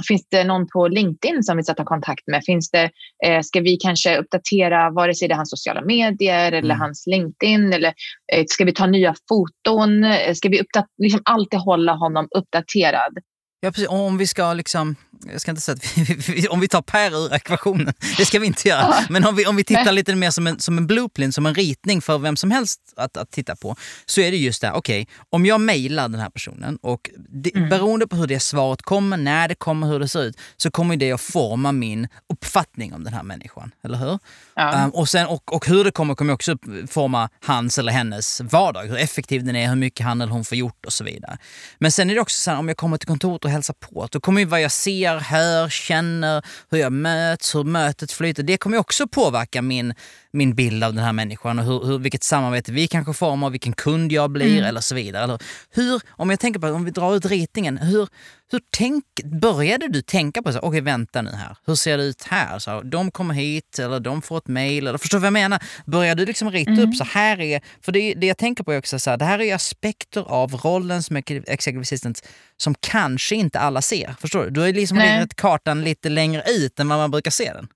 [0.09, 2.45] finns det någon på LinkedIn som vi ska ta kontakt med?
[2.45, 2.91] Finns det,
[3.27, 6.81] eh, ska vi kanske uppdatera vare sig det är hans sociala medier eller mm.
[6.81, 7.73] hans LinkedIn?
[7.73, 7.95] Eller
[8.33, 10.05] eh, ska vi ta nya foton?
[10.05, 10.63] Eh, ska vi
[10.99, 13.19] liksom alltid hålla honom uppdaterad?
[13.61, 13.89] Ja, precis.
[13.89, 14.97] Om vi ska liksom,
[15.31, 18.47] jag ska inte säga att vi, om vi tar Per ur ekvationen, det ska vi
[18.47, 18.95] inte göra.
[19.11, 21.55] Men om vi, om vi tittar lite mer som en, som en blueprint, som en
[21.55, 25.03] ritning för vem som helst att, att titta på, så är det just det, okej,
[25.03, 27.69] okay, om jag mejlar den här personen och det, mm.
[27.69, 30.97] beroende på hur det svaret kommer, när det kommer, hur det ser ut, så kommer
[30.97, 33.71] det att forma min uppfattning om den här människan.
[33.85, 34.19] Eller hur?
[34.55, 34.85] Ja.
[34.85, 36.57] Um, och, sen, och, och hur det kommer kommer också
[36.89, 38.83] forma hans eller hennes vardag.
[38.83, 41.39] Hur effektiv den är, hur mycket han eller hon får gjort och så vidare.
[41.79, 44.09] Men sen är det också så här, om jag kommer till kontoret och hälsar på,
[44.11, 48.43] då kommer ju vad jag ser, hör, känner, hur jag möts, hur mötet flyter.
[48.43, 49.95] Det kommer också påverka min
[50.33, 53.73] min bild av den här människan och hur, hur, vilket samarbete vi kanske formar, vilken
[53.73, 54.65] kund jag blir mm.
[54.65, 55.25] eller så vidare.
[55.25, 55.39] Eller
[55.71, 58.09] hur, om jag tänker på, om vi drar ut ritningen, hur,
[58.51, 62.05] hur tänk, började du tänka på så okej okay, vänta nu här, hur ser det
[62.05, 62.59] ut här?
[62.59, 65.63] Så, de kommer hit eller de får ett mail, eller förstår du vad jag menar?
[65.87, 66.89] Började du liksom rita mm.
[66.89, 69.25] upp så här är, för det, det jag tänker på är också så här, det
[69.25, 74.15] här är aspekter av rollen som executive assistant som kanske inte alla ser.
[74.21, 74.51] Förstår du?
[74.51, 77.69] Du har liksom ritat kartan lite längre ut än vad man brukar se den.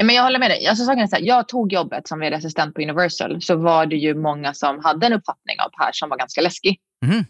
[0.00, 0.66] Ja, men jag håller med dig.
[0.66, 3.96] Alltså, saken är så här, jag tog jobbet som vd-assistent på Universal så var det
[3.96, 6.80] ju många som hade en uppfattning av Per som var ganska läskig.
[7.04, 7.24] Mm.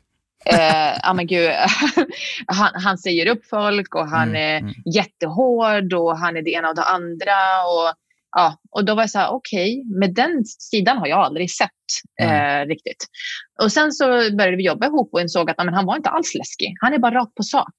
[0.46, 1.50] eh, men gud,
[2.46, 4.42] han, han säger upp folk och han mm.
[4.42, 4.74] är mm.
[4.94, 7.36] jättehård och han är det ena och det andra.
[7.66, 7.94] Och,
[8.36, 11.50] ja, och då var jag så här, okej, okay, med den sidan har jag aldrig
[11.50, 11.70] sett
[12.22, 13.06] eh, riktigt.
[13.62, 16.34] Och sen så började vi jobba ihop och insåg att men, han var inte alls
[16.34, 16.76] läskig.
[16.80, 17.74] Han är bara rakt på sak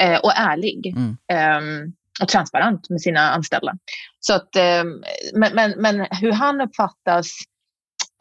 [0.00, 0.94] eh, och ärlig.
[1.32, 3.72] Um, och transparent med sina anställda.
[4.20, 4.84] Så att, eh,
[5.34, 7.26] men, men, men hur han uppfattas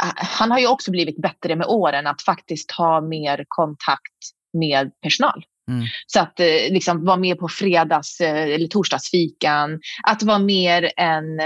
[0.04, 4.18] eh, han har ju också blivit bättre med åren att faktiskt ha mer kontakt
[4.54, 5.44] med personal.
[5.72, 5.86] Mm.
[6.08, 9.80] Så att eh, liksom vara med på fredags eller torsdagsfikan.
[10.04, 11.40] Att vara mer än,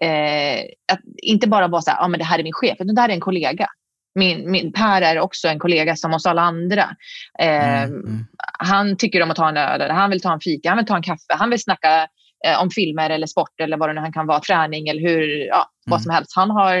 [0.00, 0.60] eh,
[0.92, 3.00] att inte bara vara så här, ja men det här är min chef, utan det
[3.00, 3.66] här är en kollega.
[4.14, 6.96] Min, min, per är också en kollega som oss alla andra.
[7.38, 8.26] Eh, mm, mm.
[8.58, 10.96] Han tycker om att ta en öl, han vill ta en fika, han vill ta
[10.96, 12.08] en kaffe, han vill snacka
[12.46, 15.70] eh, om filmer eller sport eller vad det nu kan vara, träning eller hur, ja,
[15.86, 16.02] vad mm.
[16.02, 16.32] som helst.
[16.36, 16.76] Han har,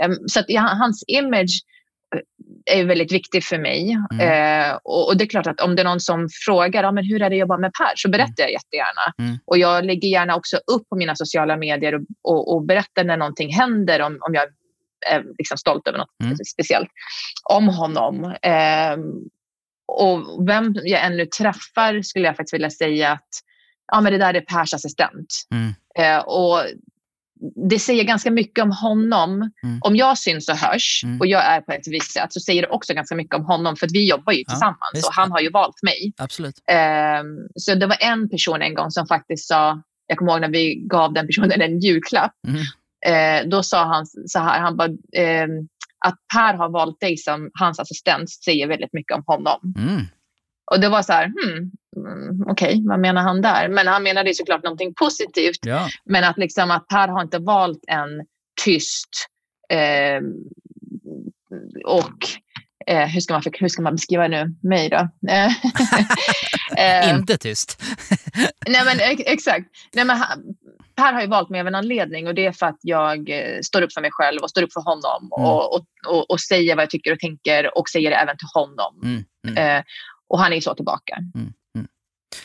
[0.00, 1.62] eh, så att, ja, hans image
[2.16, 3.96] eh, är väldigt viktig för mig.
[4.12, 4.28] Mm.
[4.28, 7.04] Eh, och, och, det är klart att om det är någon som frågar ja, men
[7.04, 9.14] hur är det att jobba med Per så berättar jag jättegärna.
[9.18, 9.38] Mm.
[9.46, 13.16] Och jag lägger gärna också upp på mina sociala medier och, och, och berättar när
[13.16, 14.44] någonting händer om, om jag
[15.10, 16.36] är liksom stolt över något mm.
[16.36, 16.88] speciellt
[17.44, 18.24] om honom.
[18.42, 18.96] Eh,
[19.88, 23.28] och vem jag ännu träffar skulle jag faktiskt vilja säga att
[23.92, 25.34] ja, men det där är Pers assistent.
[25.50, 25.74] Mm.
[25.98, 26.64] Eh, och
[27.70, 29.30] det säger ganska mycket om honom.
[29.62, 29.78] Mm.
[29.80, 31.20] Om jag syns och hörs mm.
[31.20, 33.76] och jag är på ett visst sätt så säger det också ganska mycket om honom
[33.76, 36.12] för vi jobbar ju tillsammans och han har ju valt mig.
[36.16, 36.54] Absolut.
[36.70, 37.22] Eh,
[37.54, 40.74] så det var en person en gång som faktiskt sa, jag kommer ihåg när vi
[40.74, 42.32] gav den personen en julklapp.
[43.06, 45.46] Eh, då sa han så här, han bara, eh,
[46.06, 49.74] att Per har valt dig som hans assistent säger väldigt mycket om honom.
[49.78, 50.02] Mm.
[50.70, 53.68] Och det var så här, hmm, mm, okej, okay, vad menar han där?
[53.68, 55.66] Men han menade såklart någonting positivt.
[55.66, 55.88] Ja.
[56.04, 58.26] Men att, liksom, att Per har inte valt en
[58.64, 59.08] tyst
[59.68, 60.20] eh,
[61.86, 62.28] och
[62.86, 65.08] eh, hur, ska man, hur ska man beskriva nu mig då?
[66.78, 67.82] Eh, inte tyst.
[68.66, 69.66] nej men exakt.
[69.94, 70.16] Nej, men
[70.96, 73.60] Per har ju valt mig av en anledning och det är för att jag eh,
[73.62, 75.50] står upp för mig själv och står upp för honom Mm.
[75.50, 78.48] och, och, och, och säger vad jag tycker och tänker och säger det även till
[78.54, 79.00] honom.
[79.02, 79.78] Mm, mm.
[79.78, 79.84] Eh,
[80.28, 81.18] och han är så tillbaka.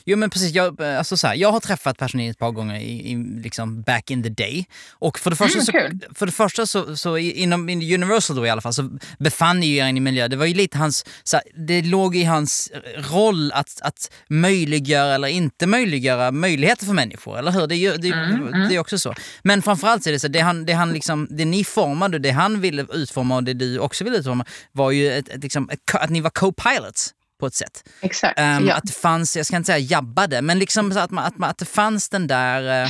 [0.06, 3.12] Jo men precis, jag, alltså så här, jag har träffat Persson ett par gånger i,
[3.12, 4.66] i, liksom back in the day.
[4.92, 6.00] Och för det första, Mm, så, kul.
[6.16, 9.76] för det första så, så inom in Universal då i alla fall så befann ni
[9.76, 12.72] er i en miljö, det var ju lite hans, så här, det låg i hans
[13.12, 17.68] roll att, att möjliggöra eller inte möjliggöra möjligheter för människor, eller hur?
[17.68, 18.70] Det är ju det, Mm, mm.
[18.70, 19.14] det är också så.
[19.44, 22.32] Men framförallt så är det så, det han, det han liksom, det ni formade, det
[22.32, 25.80] han ville utforma och det du också ville utforma var ju ett, ett, liksom, ett,
[25.96, 27.10] att ni var co-pilots
[27.42, 27.90] på ett sätt.
[28.02, 28.40] Exakt.
[28.40, 28.76] Ehm, ja.
[28.76, 31.58] Att det fanns, jag ska inte säga jabbade, men liksom att, man, att, man, att
[31.58, 32.84] det fanns den där...
[32.84, 32.90] eh,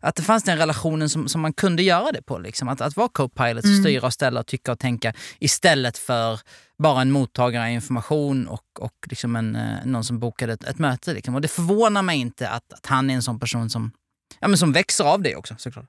[0.00, 2.38] att det fanns den relationen som, som man kunde göra det på.
[2.38, 2.68] Liksom.
[2.68, 3.80] Att, att vara co-pilot, Mm.
[3.82, 6.40] styra och ställa och tycka och tänka istället för
[6.78, 10.78] bara en mottagare av information och, och liksom en, eh, någon som bokade ett, ett
[10.78, 11.14] möte.
[11.14, 11.34] Liksom.
[11.34, 13.92] Och det förvånar mig inte att, att han är en sån person som,
[14.40, 15.86] ja, men som växer av det också såklart.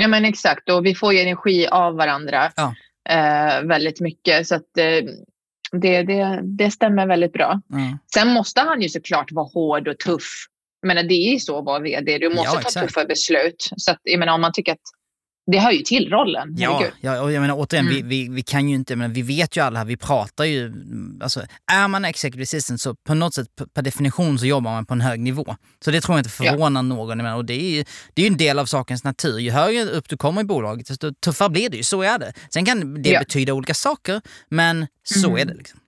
[0.00, 0.68] ja, men exakt.
[0.70, 2.74] Och vi får ju energi av varandra Ja.
[3.10, 4.46] eh, väldigt mycket.
[4.46, 4.84] Så att, eh,
[5.72, 7.60] det, det, det stämmer väldigt bra.
[7.68, 7.98] Ja.
[8.14, 10.46] Sen måste han ju såklart vara hård och tuff.
[10.86, 12.18] Men det är ju så att vara vd.
[12.18, 12.86] Du måste Ja, ta exakt.
[12.88, 13.70] tuffa beslut.
[13.76, 14.78] Så att, jag menar, om man tycker att
[15.52, 16.54] det hör ju till rollen.
[16.58, 18.08] Ja, ja, och jag menar återigen, vi, Mm.
[18.08, 20.72] vi, vi kan ju inte, men vi vet ju alla vi pratar ju,
[21.20, 24.94] alltså är man executive assistant så på något sätt, per- definition så jobbar man på
[24.94, 25.56] en hög nivå.
[25.84, 26.50] Så det tror jag inte Ja.
[26.50, 27.08] förvånar någon.
[27.08, 27.84] Jag menar, och det är ju
[28.14, 29.38] det är ju en del av sakens natur.
[29.38, 31.82] Ju högre upp du kommer i bolaget, desto tuffare blir det ju.
[31.82, 32.32] Så är det.
[32.54, 33.18] Sen kan det Ja.
[33.18, 35.40] betyda olika saker, men så Mm.
[35.40, 35.54] är det.
[35.54, 35.80] Liksom.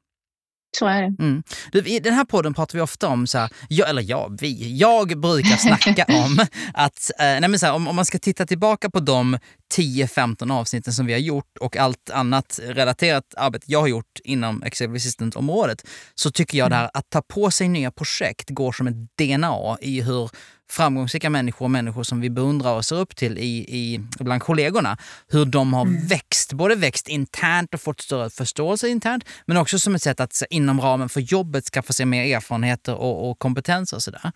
[0.79, 1.23] Så är det.
[1.23, 1.43] Mm.
[1.73, 4.77] Du, I den här podden pratar vi ofta om, så här, jag, eller ja, vi,
[4.77, 8.47] jag brukar snacka om att eh, nej men så här, om, om man ska titta
[8.47, 9.39] tillbaka på de
[9.77, 14.63] 10-15 avsnitten som vi har gjort och allt annat relaterat arbete jag har gjort inom
[14.63, 18.87] Executive Assistant-området så tycker jag det här att ta på sig nya projekt går som
[18.87, 20.31] ett DNA i hur
[20.71, 24.99] framgångsrika människor och människor som vi beundrar och ser upp till i, i, bland kollegorna,
[25.29, 29.95] hur de har växt, både växt internt och fått större förståelse internt, men också som
[29.95, 34.03] ett sätt att inom ramen för jobbet skaffa sig mer erfarenheter och, och kompetenser och
[34.03, 34.33] sådär.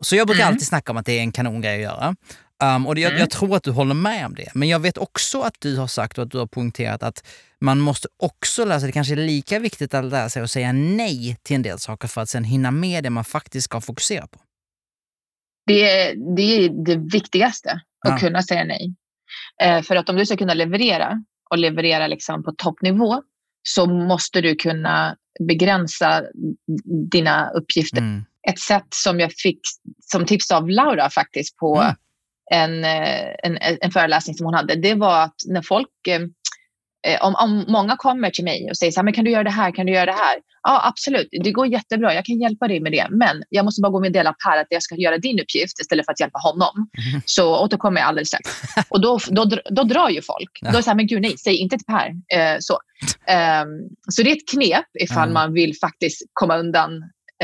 [0.00, 0.52] Så jag brukar Mm.
[0.54, 2.16] alltid snacka om att det är en kanongrej att göra.
[2.62, 3.20] Um, och det, jag, Mm.
[3.20, 4.48] jag tror att du håller med om det.
[4.54, 7.24] Men jag vet också att du har sagt och att du har poängterat att
[7.60, 10.72] man måste också lära sig, det kanske är lika viktigt att lära sig att säga
[10.72, 14.26] nej till en del saker för att sen hinna med det man faktiskt ska fokusera
[14.26, 14.38] på.
[15.68, 17.70] Det, är- det är det viktigaste,
[18.06, 18.18] att Ja.
[18.18, 18.94] kunna säga nej.
[19.62, 23.22] Eh, för att om du ska kunna leverera och leverera liksom på toppnivå
[23.62, 25.16] så måste du kunna
[25.48, 26.22] begränsa
[27.10, 27.98] dina uppgifter.
[27.98, 28.24] Mm.
[28.50, 29.60] Ett sätt som jag fick
[30.00, 31.94] som tips av Laura faktiskt på Mm.
[32.50, 36.20] en, eh, en, en föreläsning som hon hade, det var att när folk eh,
[37.20, 39.50] om, om många kommer till mig och säger så här, men kan du göra det
[39.50, 40.36] här, kan du göra det här?
[40.62, 43.92] Ja, absolut, det går jättebra, jag kan hjälpa dig med det, men jag måste bara
[43.92, 46.72] gå med dela Per att jag ska göra din uppgift istället för att hjälpa honom.
[46.76, 47.22] Mhm.
[47.24, 48.50] Så återkommer jag alldeles strax.
[48.90, 50.50] Och då, då, då drar ju folk.
[50.60, 50.70] Ja.
[50.70, 52.08] Då är det så här, men gud nej, säg inte till Per.
[52.38, 52.78] Eh, så.
[53.26, 53.68] Ehm,
[54.10, 55.32] så det är ett knep ifall Ja.
[55.34, 56.90] man vill faktiskt komma undan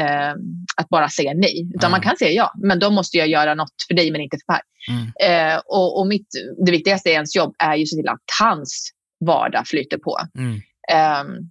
[0.00, 0.36] ehm,
[0.76, 1.70] att bara säga nej.
[1.74, 1.90] Utan Ja.
[1.90, 4.52] man kan säga ja, men då måste jag göra något för dig men inte för
[4.54, 4.62] Per.
[4.90, 5.52] Mm.
[5.54, 6.28] Eh, och och mitt,
[6.66, 8.90] det viktigaste i ens jobb är ju att se till att hans
[9.26, 10.18] vardag flyter på.
[10.38, 10.60] Mm.
[10.92, 11.50] Ehm,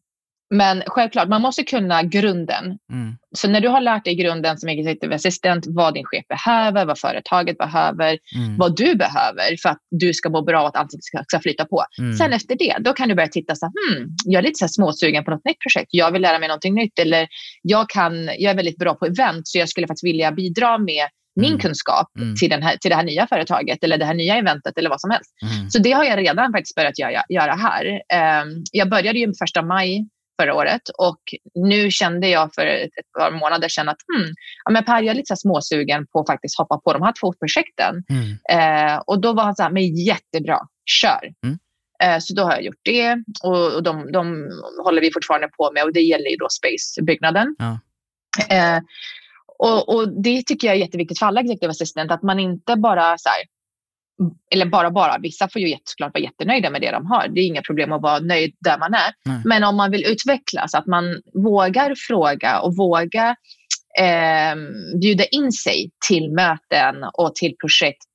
[0.56, 2.66] men självklart, man måste kunna grunden.
[2.66, 3.18] Mm.
[3.36, 7.00] Så när du har lärt dig grunden som executive assistant, vad din chef behöver, vad
[7.00, 8.58] företaget behöver, Mm.
[8.58, 11.66] vad du behöver för att du ska må bra och att allting ska, ska flyta
[11.66, 11.84] på.
[12.00, 12.14] Mm.
[12.14, 14.66] Sen efter det, då kan du börja titta så här, hmm, jag är lite så
[14.66, 15.90] här småsugen på något nytt projekt.
[15.92, 17.28] Jag vill lära mig någonting nytt eller
[17.62, 21.08] jag, kan, jag är väldigt bra på event så jag skulle faktiskt vilja bidra med
[21.36, 21.60] min Mm.
[21.60, 22.36] kunskap Mm.
[22.36, 25.02] till, den här, till det här nya företaget eller det här nya eventet eller vad
[25.02, 25.32] som helst.
[25.42, 25.70] Mm.
[25.70, 28.02] Så det har jag redan faktiskt börjat göra, göra här.
[28.14, 30.08] Ehm, jag började ju första maj
[30.42, 31.20] förra året och
[31.56, 34.34] nu kände jag för ett, ett par månader sedan att hmm,
[34.66, 37.34] ja, men Per, jag är lite småsugen på att faktiskt hoppa på de här två
[37.34, 38.04] projekten.
[38.50, 41.24] Eh, och då var han så här, men jättebra, kör.
[41.46, 41.58] Mm.
[42.04, 44.48] Eh, så då har jag gjort det och, och de, de
[44.84, 47.56] håller vi fortfarande på med och det gäller ju då Space-byggnaden.
[47.60, 47.80] Ja.
[49.64, 53.18] Och, och det tycker jag är jätteviktigt för alla executive assistant, att man inte bara
[53.18, 53.38] så här,
[54.52, 57.28] eller bara bara, vissa får ju såklart vara jättenöjda med det de har.
[57.28, 59.14] Det är inga problem att vara nöjd där man är.
[59.26, 59.42] Nej.
[59.46, 63.36] Men om man vill utvecklas, att man vågar fråga och vågar
[64.00, 64.56] eh,
[65.02, 68.12] bjuda in sig till möten och till projekt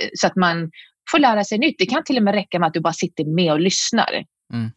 [0.00, 0.70] eh, så att man
[1.10, 1.76] får lära sig nytt.
[1.78, 4.24] Det kan till och med räcka med att du bara sitter med och lyssnar.
[4.54, 4.70] Mm.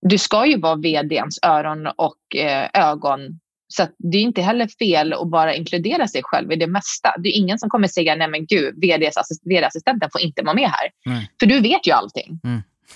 [0.00, 3.20] Du ska ju vara vdns öron och eh, ögon.
[3.68, 7.14] Så det är inte heller fel att bara inkludera sig själv i det mesta.
[7.18, 10.90] Det är ingen som kommer säga nej men gud, vd-assistenten får inte vara med här.
[11.04, 11.30] Nej.
[11.40, 12.40] För du vet ju allting.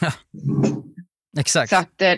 [1.39, 1.71] Exakt.
[1.71, 2.15] Så att eh,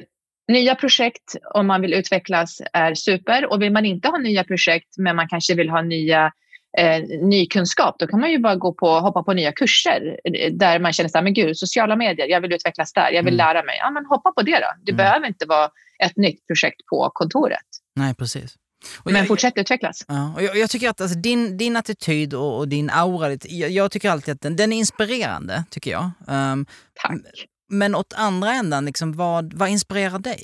[0.49, 3.53] nya projekt om man vill utvecklas är super.
[3.53, 6.33] Och vill man inte ha nya projekt men man kanske vill ha nya
[6.79, 10.53] eh, ny kunskap, då kan man ju bara gå på, hoppa på nya kurser eh,
[10.53, 13.35] där man känner så här, men gud, sociala medier, jag vill utvecklas där, jag vill
[13.35, 13.47] mm.
[13.47, 13.77] lära mig.
[13.79, 14.67] Ja, men hoppa på det då.
[14.85, 14.97] Det mm.
[14.97, 15.71] behöver inte vara
[16.05, 17.67] ett nytt projekt på kontoret.
[17.97, 18.57] Nej, precis.
[18.99, 20.05] Och men jag, fortsätt utvecklas.
[20.09, 23.71] Ja, och jag, jag, tycker att alltså, din, din attityd och, och din aura, jag,
[23.71, 26.11] jag, tycker alltid att den, den är inspirerande, tycker jag.
[26.29, 27.21] Um, Tack.
[27.69, 30.43] Men åt andra ändan, liksom, vad, vad inspirerar dig?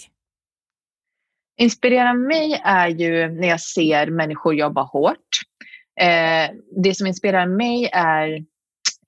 [1.58, 5.40] Inspirerar mig är ju när jag ser människor jobba hårt.
[6.00, 6.50] Eh,
[6.84, 8.28] det som inspirerar mig är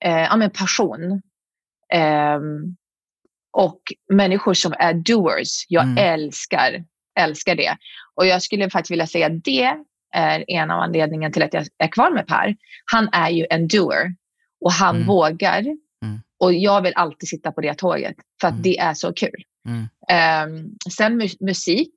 [0.05, 1.21] eh, ja, men passion.
[1.93, 2.39] Eh,
[3.53, 3.79] och
[4.13, 5.65] människor som är doers.
[5.67, 5.97] Jag mm.
[5.97, 6.83] älskar,
[7.19, 7.77] älskar det.
[8.15, 9.77] Och jag skulle faktiskt vilja säga att det
[10.13, 12.55] är en av anledningarna till att jag är kvar med Per.
[12.91, 14.15] Han är ju en doer
[14.61, 15.07] och han mm.
[15.07, 15.59] vågar.
[15.59, 16.21] Mm.
[16.39, 18.63] Och jag vill alltid sitta på det tåget för att mm.
[18.63, 19.43] det är så kul.
[20.45, 21.93] Um, sen mu musik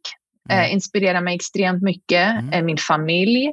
[0.53, 2.43] uh, inspirerar mig extremt mycket.
[2.55, 3.53] Uh, min familj.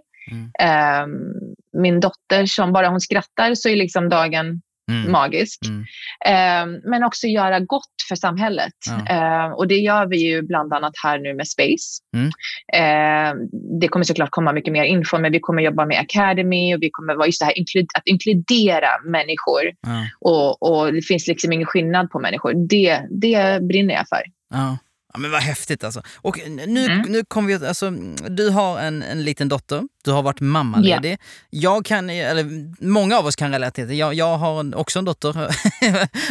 [1.03, 1.33] Um,
[1.81, 4.61] min dotter som bara hon skrattar så är liksom dagen
[4.91, 5.11] Mm.
[5.11, 5.59] Magisk.
[5.65, 5.81] Mm.
[6.25, 8.73] Eh, men också göra gott för samhället.
[9.07, 9.45] Ja.
[9.45, 12.01] Eh, och det gör vi ju bland annat här nu med Space.
[12.15, 12.27] Mm.
[12.73, 13.35] Eh,
[13.79, 16.89] det kommer såklart komma mycket mer info, men vi kommer jobba med Academy och vi
[16.91, 17.53] kommer vara just det här
[17.97, 19.61] att inkludera människor.
[19.81, 20.07] Ja.
[20.19, 22.53] Och, och, det finns liksom ingen skillnad på människor.
[22.69, 24.21] Det, det brinner jag för.
[24.49, 24.77] Ja.
[25.13, 26.01] Ja, men vad häftigt alltså.
[26.15, 27.11] Och nu, mm.
[27.11, 27.89] nu kommer vi alltså,
[28.29, 31.09] du har en, en liten dotter, du har varit mammaledig.
[31.09, 31.19] Yeah.
[31.49, 32.45] Jag kan, eller
[32.85, 35.29] många av oss kan relatera till jag, jag har också en dotter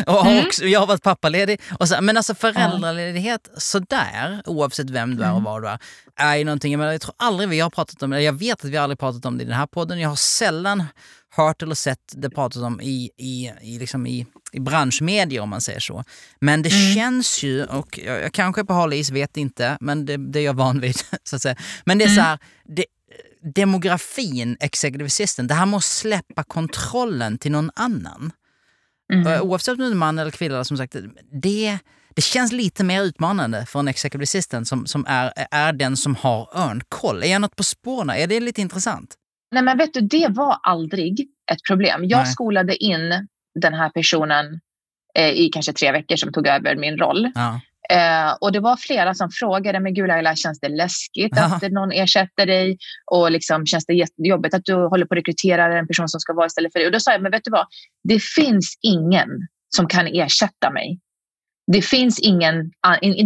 [0.06, 0.46] och har mm.
[0.46, 1.60] också, jag har varit pappaledig.
[1.78, 5.44] Och så, men alltså föräldraledighet sådär, oavsett vem du är och mm.
[5.44, 5.78] vad du är,
[6.16, 8.64] är ju någonting, jag, menar, jag tror aldrig vi har pratat om det, jag vet
[8.64, 10.84] att vi aldrig pratat om det i den här podden, jag har sällan
[11.36, 15.60] hört eller sett det pratas om i, i, i, liksom i, i branschmedier om man
[15.60, 16.04] säger så.
[16.40, 16.94] Men det mm.
[16.94, 20.38] känns ju, och jag, jag kanske är på hal is, vet inte, men det, det
[20.38, 20.96] är jag van vid.
[21.24, 21.56] Så att säga.
[21.84, 22.16] Men det är mm.
[22.16, 22.84] så här, det,
[23.54, 28.32] demografin, executive assistant, det här med att släppa kontrollen till någon annan.
[29.12, 29.42] Mm.
[29.42, 30.96] Oavsett om du är man eller kvinna, som sagt,
[31.42, 31.78] det,
[32.14, 36.14] det känns lite mer utmanande för en executive assistant som, som är, är den som
[36.14, 37.22] har örnkoll.
[37.22, 38.10] Är jag något på spåren?
[38.10, 39.16] Är det lite intressant?
[39.52, 42.04] Nej, men vet du, det var aldrig ett problem.
[42.04, 42.26] Jag Nej.
[42.26, 43.28] skolade in
[43.60, 44.60] den här personen
[45.14, 47.32] eh, i kanske tre veckor som tog över min roll.
[47.34, 47.60] Ja.
[47.90, 51.44] Eh, och det var flera som frågade, men gud Laila, känns det läskigt ja.
[51.56, 52.78] att någon ersätter dig?
[53.10, 56.32] Och liksom, känns det jobbigt att du håller på att rekrytera en person som ska
[56.32, 56.86] vara istället för dig?
[56.86, 57.66] Och då sa jag, men vet du vad?
[58.04, 59.28] Det finns ingen
[59.76, 60.98] som kan ersätta mig.
[61.72, 62.72] Det finns, ingen,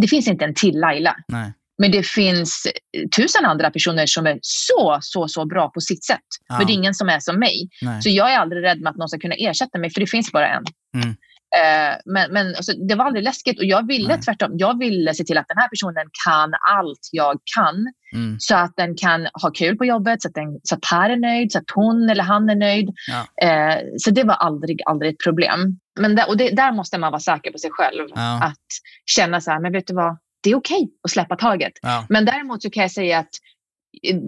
[0.01, 1.15] det finns inte en till Laila.
[1.27, 1.53] Nej.
[1.77, 2.67] Men det finns
[3.15, 6.19] tusen andra personer som är så, så, så bra på sitt sätt.
[6.47, 6.57] Ja.
[6.57, 7.69] Men det är ingen som är som mig.
[7.81, 8.01] Nej.
[8.01, 10.31] Så jag är aldrig rädd med att någon ska kunna ersätta mig, för det finns
[10.31, 10.63] bara en.
[10.95, 11.15] Mm.
[11.55, 14.21] Eh, men men alltså, det var aldrig läskigt och jag ville Nej.
[14.21, 14.51] tvärtom.
[14.53, 17.75] Jag ville se till att den här personen kan allt jag kan.
[18.15, 18.35] Mm.
[18.39, 21.15] Så att den kan ha kul på jobbet, så att, den, så att Per är
[21.15, 22.89] nöjd, så att hon eller han är nöjd.
[23.07, 23.47] Ja.
[23.47, 25.79] Eh, så det var aldrig, aldrig ett problem.
[25.99, 28.09] Men där, och det, där måste man vara säker på sig själv.
[28.15, 28.43] Ja.
[28.43, 28.67] Att
[29.05, 30.17] känna så här, men vet du vad?
[30.43, 31.73] Det är okej okay att släppa taget.
[31.81, 32.05] Ja.
[32.09, 33.29] Men däremot så kan jag säga att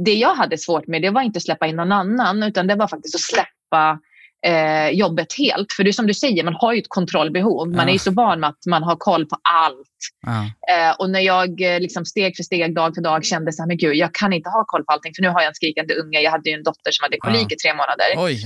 [0.06, 2.76] det jag hade svårt med det var inte att släppa in någon annan utan det
[2.76, 4.00] var faktiskt att släppa
[4.46, 5.74] eh, jobbet helt.
[5.74, 7.68] För det är som du säger, man har ju ett kontrollbehov.
[7.68, 7.90] Man ja.
[7.90, 9.98] är ju så van med att man har koll på allt.
[10.26, 10.44] Ja.
[10.76, 13.68] Eh, och när jag eh, liksom steg för steg, dag för dag kände så här,
[13.68, 15.94] men gud, jag kan inte ha koll på allting för nu har jag en skrikande
[15.94, 16.20] unge.
[16.20, 18.06] Jag hade ju en dotter som hade kolik i tre månader.
[18.18, 18.46] Oj,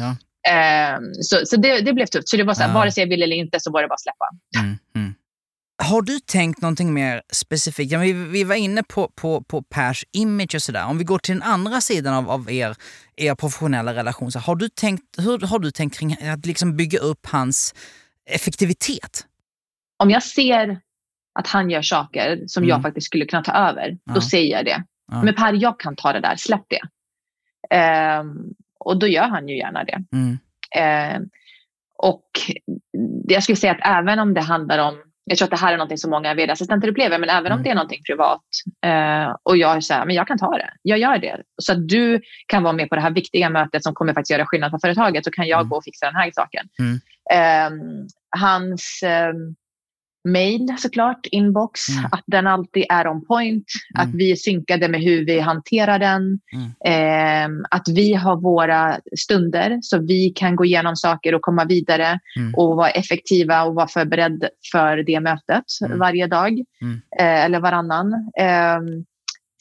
[0.50, 2.30] eh, så så det, det, blev tufft.
[2.30, 3.94] Så det var så här, vare sig jag ville eller inte så var det bara
[3.94, 4.30] att släppa.
[4.60, 5.14] Mm, mm.
[5.84, 7.92] Har du tänkt någonting mer specifikt?
[7.92, 10.86] Ja, vi, vi var inne på, på, på Pers image och sådär.
[10.86, 12.76] Om vi går till den andra sidan av, av er,
[13.16, 17.00] er professionella relation, så har du tänkt, hur har du tänkt kring att liksom bygga
[17.00, 17.76] upp hans
[18.30, 19.26] effektivitet?
[19.98, 20.80] Om jag ser
[21.40, 22.70] att han gör saker som mm.
[22.70, 24.14] jag faktiskt skulle kunna ta över, ja.
[24.14, 24.84] då säger jag det.
[25.12, 25.24] Ja.
[25.24, 26.82] Men Per, jag kan ta det där, släpp det.
[28.20, 30.04] Um, och då gör han ju gärna det.
[30.12, 30.38] Mm.
[30.78, 31.28] Uh,
[31.98, 32.30] och
[33.28, 35.78] jag skulle säga att även om det handlar om jag tror att det här är
[35.78, 37.64] något som många vd-assistenter upplever, men även om mm.
[37.64, 38.42] det är något privat
[38.86, 40.74] eh, och jag här, men jag kan ta det.
[40.82, 41.42] Jag gör det.
[41.62, 44.46] Så att du kan vara med på det här viktiga mötet som kommer faktiskt göra
[44.46, 45.70] skillnad för företaget så kan jag mm.
[45.70, 46.68] gå och fixa den här saken.
[46.80, 47.00] Mm.
[47.34, 47.86] Eh,
[48.40, 49.34] hans eh,
[50.24, 52.06] mail såklart, inbox, mm.
[52.12, 53.66] att den alltid är on point,
[53.96, 54.08] mm.
[54.08, 56.72] att vi är synkade med hur vi hanterar den, mm.
[56.86, 62.20] eh, att vi har våra stunder så vi kan gå igenom saker och komma vidare
[62.38, 62.54] mm.
[62.56, 66.00] och vara effektiva och vara förberedd för det mötet mm.
[66.00, 66.52] varje dag
[66.82, 67.02] mm.
[67.20, 68.14] eh, eller varannan.
[68.40, 68.80] Eh,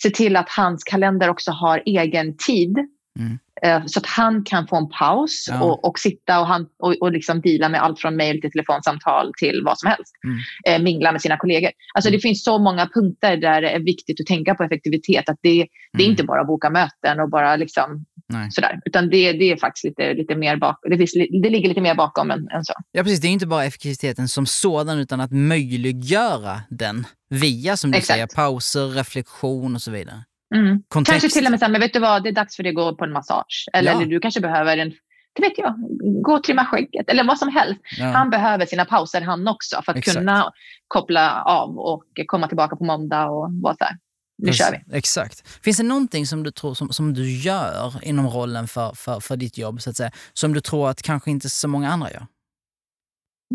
[0.02, 2.78] se till att hans kalender också har egen tid
[3.18, 3.38] Mm.
[3.62, 5.62] Eh, så att han kan få en paus Ja.
[5.62, 9.32] och, och sitta och, han, och, och liksom deala med allt från mejl till telefonsamtal
[9.38, 10.12] till vad som helst.
[10.24, 10.38] Mm.
[10.80, 11.70] Eh, mingla med sina kollegor.
[11.94, 12.18] Alltså Mm.
[12.18, 15.28] Det finns så många punkter där det är viktigt att tänka på effektivitet.
[15.28, 16.10] Att det, det är Mm.
[16.10, 18.50] inte bara att boka möten och bara liksom Nej.
[18.50, 18.80] sådär.
[18.84, 20.90] Utan det, det är faktiskt lite, lite mer bakom.
[20.90, 22.72] Det, finns, det ligger lite mer bakom än, än så.
[22.92, 27.90] Ja precis, det är inte bara effektiviteten som sådan utan att möjliggöra den via som
[27.90, 28.14] du Exakt.
[28.14, 30.24] säger pauser, reflektion och så vidare.
[30.54, 30.82] Mm.
[31.04, 32.70] Kanske till och med så här, men vet du vad, det är dags för dig
[32.70, 33.68] att gå på en massage.
[33.72, 33.96] Eller, Ja.
[33.96, 34.92] eller du kanske behöver en,
[35.32, 35.74] det vet jag,
[36.22, 37.08] gå och trimma skägget.
[37.08, 37.80] Eller vad som helst.
[37.98, 38.04] Ja.
[38.06, 40.16] Han behöver sina pauser han också för att Exakt.
[40.16, 40.52] kunna
[40.88, 43.96] koppla av och komma tillbaka på måndag och vara så här.
[44.38, 44.96] Nu kör vi.
[44.96, 45.48] Exakt.
[45.64, 49.36] Finns det någonting som du tror som, som du gör inom rollen för, för, för
[49.36, 52.26] ditt jobb så att säga, som du tror att kanske inte så många andra gör?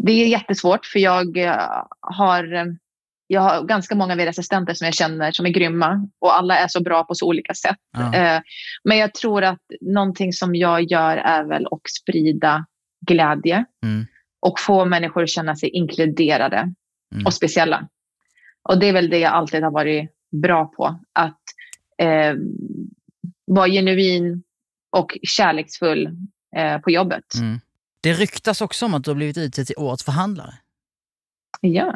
[0.06, 2.66] Det är jättesvårt för jag eh, har, eh,
[3.28, 6.84] jag har ganska många vd-assistenter som jag känner som är grymma och alla är så
[6.84, 7.76] bra på så olika sätt.
[7.98, 8.14] Ja.
[8.16, 8.42] Eh,
[8.84, 12.66] Men jag tror att någonting som jag gör är väl att sprida
[13.08, 14.06] glädje Mm.
[14.40, 16.74] och få människor att känna sig inkluderade
[17.14, 17.26] Mm.
[17.26, 17.88] och speciella.
[18.70, 20.10] Och det är väl det jag alltid har varit
[20.42, 21.00] bra på.
[21.14, 21.42] Att
[21.98, 22.34] eh,
[23.46, 24.44] vara genuin
[24.90, 26.10] och kärleksfull
[26.56, 27.36] eh, på jobbet.
[27.40, 27.60] Mm.
[28.02, 30.54] Det ryktas också om att du har blivit utsedd till årets förhandlare.
[31.62, 31.96] Ja.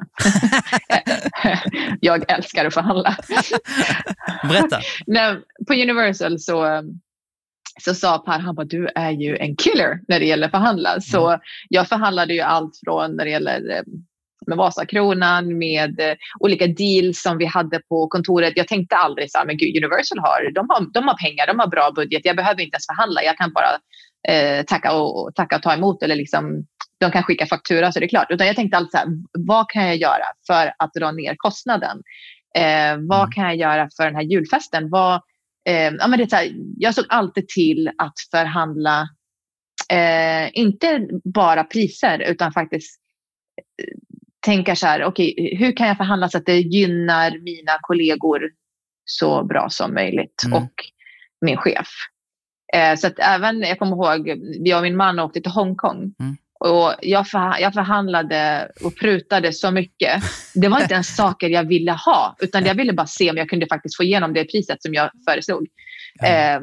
[2.02, 3.16] jag älskar att förhandla.
[4.44, 4.80] Berätta.
[5.08, 5.36] Nej,
[5.68, 6.84] på Universal så,
[7.82, 11.02] så sa Per, han bara, du är ju en killer när det gäller förhandla.
[11.02, 11.40] Så
[11.70, 13.84] jag förhandlade ju allt från när det gäller eh,
[14.48, 18.54] med Vasakronan, med eh, olika deals som vi hade på kontoret.
[18.56, 21.60] Jag tänkte aldrig så här, men gud, Universal har, de har, de har pengar, de
[21.60, 22.26] har bra budget.
[22.26, 23.24] Jag behöver inte ens förhandla.
[23.24, 23.70] Jag kan bara
[24.30, 26.04] eh, tacka, och, tacka och ta emot.
[26.04, 26.66] Eller liksom,
[27.00, 28.28] de kan skicka faktura så det är klart.
[28.32, 29.08] Utan jag tänkte alltid så här,
[29.40, 31.98] vad kan jag göra för att dra ner kostnaden?
[32.58, 33.32] Eh, vad Mm.
[33.32, 34.90] kan jag göra för den här julfesten?
[34.90, 35.16] Vad,
[35.70, 39.10] eh, ja, men det är så här, jag såg alltid till att förhandla,
[39.92, 43.00] eh, inte bara priser utan faktiskt
[43.82, 43.88] eh,
[44.46, 48.42] tänka så här, okej, hur kan jag förhandla så att det gynnar mina kollegor
[49.06, 50.58] så bra som möjligt Mm.
[50.64, 50.72] och
[51.46, 51.88] min chef.
[52.74, 56.38] Eh, så att även, jag kommer ihåg, jag och min man åkte till Hongkong Mm.
[56.60, 60.24] och jag, för, jag förhandlade och prutade så mycket.
[60.54, 63.50] Det var inte ens saker jag ville ha, utan jag ville bara se om jag
[63.50, 65.68] kunde faktiskt få igenom det priset som jag föreslog.
[66.20, 66.28] Ja.
[66.28, 66.60] Eh,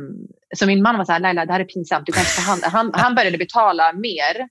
[0.56, 2.06] så min man var så här, Laila, det här är pinsamt.
[2.06, 2.68] Du kan inte förhandla.
[2.68, 4.48] Han, han började betala mer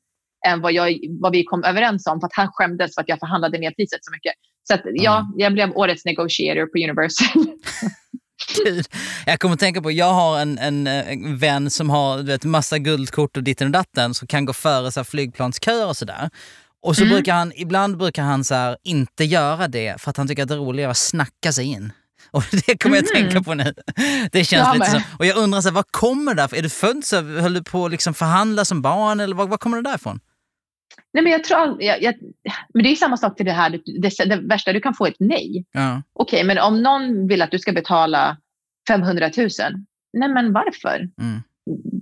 [0.48, 3.20] än vad, jag, vad vi kom överens om för att han skämdes för att jag
[3.20, 4.34] förhandlade ner priset så mycket.
[4.64, 7.46] Så att, ja, jag blev årets negotiator på Universal.
[8.56, 8.86] Gud.
[9.26, 12.44] Jag kommer att tänka på, jag har en, en, en vän som har du vet,
[12.44, 16.30] massa guldkort och ditten och datten som kan gå före så här, flygplansköer och sådär.
[16.84, 17.14] Och så Mm.
[17.14, 20.50] brukar han, ibland brukar han så här, inte göra det för att han tycker att
[20.50, 21.92] det är roligare att snacka sig in.
[22.32, 23.24] Och det kommer jag att Mhm.
[23.24, 23.74] tänka på nu.
[24.32, 25.02] Det känns Jag lite så.
[25.20, 27.22] Och jag undrar, så här, vad kommer det där Är du född så?
[27.22, 30.20] Höll du på att liksom förhandla som barn eller vad, vad kommer det därifrån?
[31.18, 32.16] Nej, men jag tror jag, jag,
[32.74, 33.70] men det är samma sak till det här.
[33.70, 35.66] Det, det, värsta, du kan få ett nej.
[35.72, 36.02] Ja.
[36.14, 38.38] Okej, men om någon vill att du ska betala
[38.88, 39.50] 500 000.
[40.14, 41.10] Nej, men varför?
[41.22, 41.42] Mm.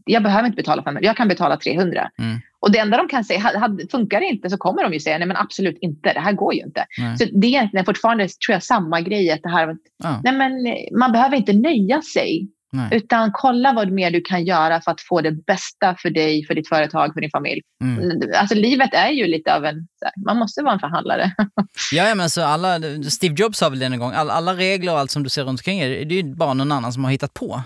[0.06, 2.10] Jag behöver inte betala 500 Jag kan betala 300.
[2.20, 2.40] Mm.
[2.60, 5.28] Och det enda de kan säga, funkar det inte så kommer de ju säga nej
[5.28, 6.86] men absolut inte, det här går ju inte.
[6.98, 7.18] Nej.
[7.18, 9.32] Så det är egentligen fortfarande tror jag samma grej.
[9.32, 10.22] Att det här, Ja.
[10.24, 12.48] nej men, eh, man behöver inte nöja sig.
[12.72, 12.90] Nej.
[12.92, 16.54] Utan kolla vad mer du kan göra för att få det bästa för dig, för
[16.54, 17.62] ditt företag, för din familj.
[17.84, 18.22] Mm.
[18.36, 19.88] Alltså livet är ju lite av en,
[20.26, 21.32] man måste vara en förhandlare.
[21.92, 25.00] Ja, men så alla, Steve Jobs sa väl det en gång, alla, alla regler och
[25.00, 27.12] allt som du ser runt omkring er, det är ju bara någon annan som har
[27.12, 27.62] hittat på.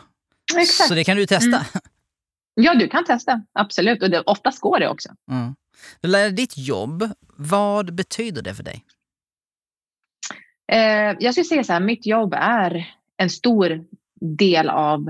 [0.88, 1.58] Så det kan du testa.
[1.58, 1.66] Mm.
[2.54, 3.42] Ja, du kan testa.
[3.54, 4.04] Absolut.
[4.04, 5.10] Och det, oftast går det också.
[6.04, 6.36] Mm.
[6.36, 8.86] Ditt jobb, vad betyder det för dig?
[10.72, 13.86] Eh, jag skulle säga så här, mitt jobb är en stor
[14.22, 15.06] del av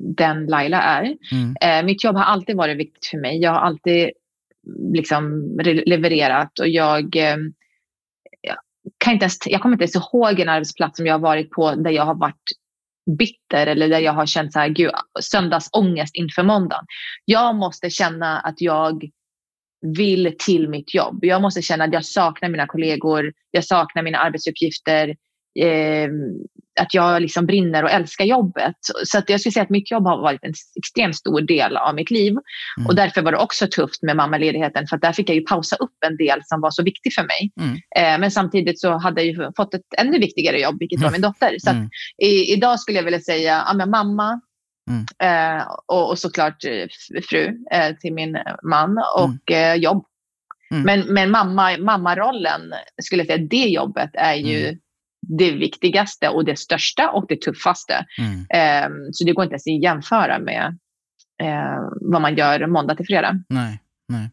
[0.00, 1.16] den Laila är.
[1.32, 1.56] Mm.
[1.60, 3.38] Eh, mitt jobb har alltid varit viktigt för mig.
[3.38, 4.10] Jag har alltid
[4.92, 5.22] liksom
[5.60, 7.36] re- levererat och jag, eh,
[8.40, 8.56] jag,
[8.98, 11.74] kan inte ens, jag kommer inte ens ihåg en arbetsplats som jag har varit på
[11.74, 12.42] där jag har varit
[13.18, 14.90] bitter eller där jag har känt så här, gud,
[15.20, 16.84] söndagsångest inför måndagen.
[17.24, 19.10] Jag måste känna att jag
[19.80, 21.24] vill till mitt jobb.
[21.24, 25.08] Jag måste känna att jag saknar mina kollegor, jag saknar mina arbetsuppgifter,
[25.60, 26.08] eh,
[26.80, 28.74] att jag liksom brinner och älskar jobbet.
[29.04, 31.94] Så att jag skulle säga att mitt jobb har varit en extremt stor del av
[31.94, 32.30] mitt liv.
[32.76, 32.86] Mm.
[32.86, 35.96] Och därför var det också tufft med mammaledigheten för där fick jag ju pausa upp
[36.06, 37.52] en del som var så viktig för mig.
[37.60, 37.74] Mm.
[37.74, 41.56] Eh, men samtidigt så hade jag fått ett ännu viktigare jobb, vilket var min dotter.
[41.58, 41.88] Så Mm.
[42.22, 44.40] i, idag skulle jag vilja säga ja, men mamma
[44.90, 45.06] Mm.
[45.58, 46.86] eh, och, och såklart eh,
[47.30, 50.04] fru eh, till min man och eh, jobb.
[50.70, 50.82] Mm.
[50.82, 52.60] Men, men mamma, mammarollen,
[53.02, 54.78] skulle jag säga, det jobbet är ju Mm.
[55.38, 58.06] Det viktigaste och det största och det tuffaste.
[58.18, 58.46] Mm.
[58.50, 60.78] Eh, så det går inte ens att jämföra med
[61.42, 63.42] eh, vad man gör måndag till fredag.
[63.48, 64.30] Nej, nej.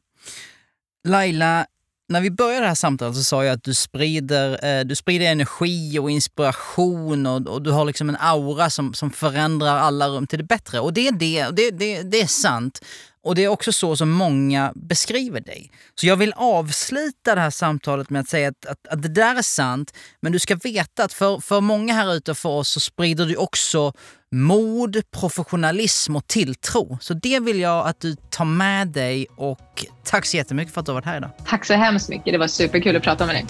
[1.08, 1.66] Laila,
[2.10, 5.32] när vi började det här samtalet så sa jag att du sprider, eh, du sprider
[5.32, 10.28] energi och inspiration och, och, du har liksom en aura som, som förändrar alla rum
[10.28, 10.80] till det bättre.
[10.80, 12.86] Och det är, det, det, det, det är sant.
[13.26, 15.72] Och det är också så som många beskriver dig.
[15.96, 19.36] Så jag vill avsluta det här samtalet med att säga att, att, att det där
[19.36, 22.70] är sant, men du ska veta att för, för många här ute och för oss
[22.70, 23.94] så sprider du också
[24.32, 26.98] mod, professionalism och tilltro.
[27.02, 30.86] Så det vill jag att du tar med dig och tack så jättemycket för att
[30.86, 31.32] du har varit här idag.
[31.46, 32.34] Tack så hemskt mycket.
[32.34, 33.46] Det var superkul att prata med dig.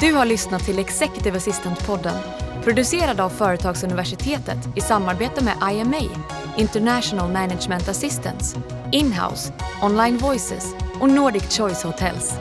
[0.00, 2.18] Du har lyssnat till Executive Assistant-podden
[2.66, 6.00] producerad av Företagsuniversitetet i samarbete med IMA,
[6.56, 8.58] International Management Assistance,
[8.92, 9.52] Inhouse,
[9.82, 12.38] Online Voices och Nordic Choice Hotels.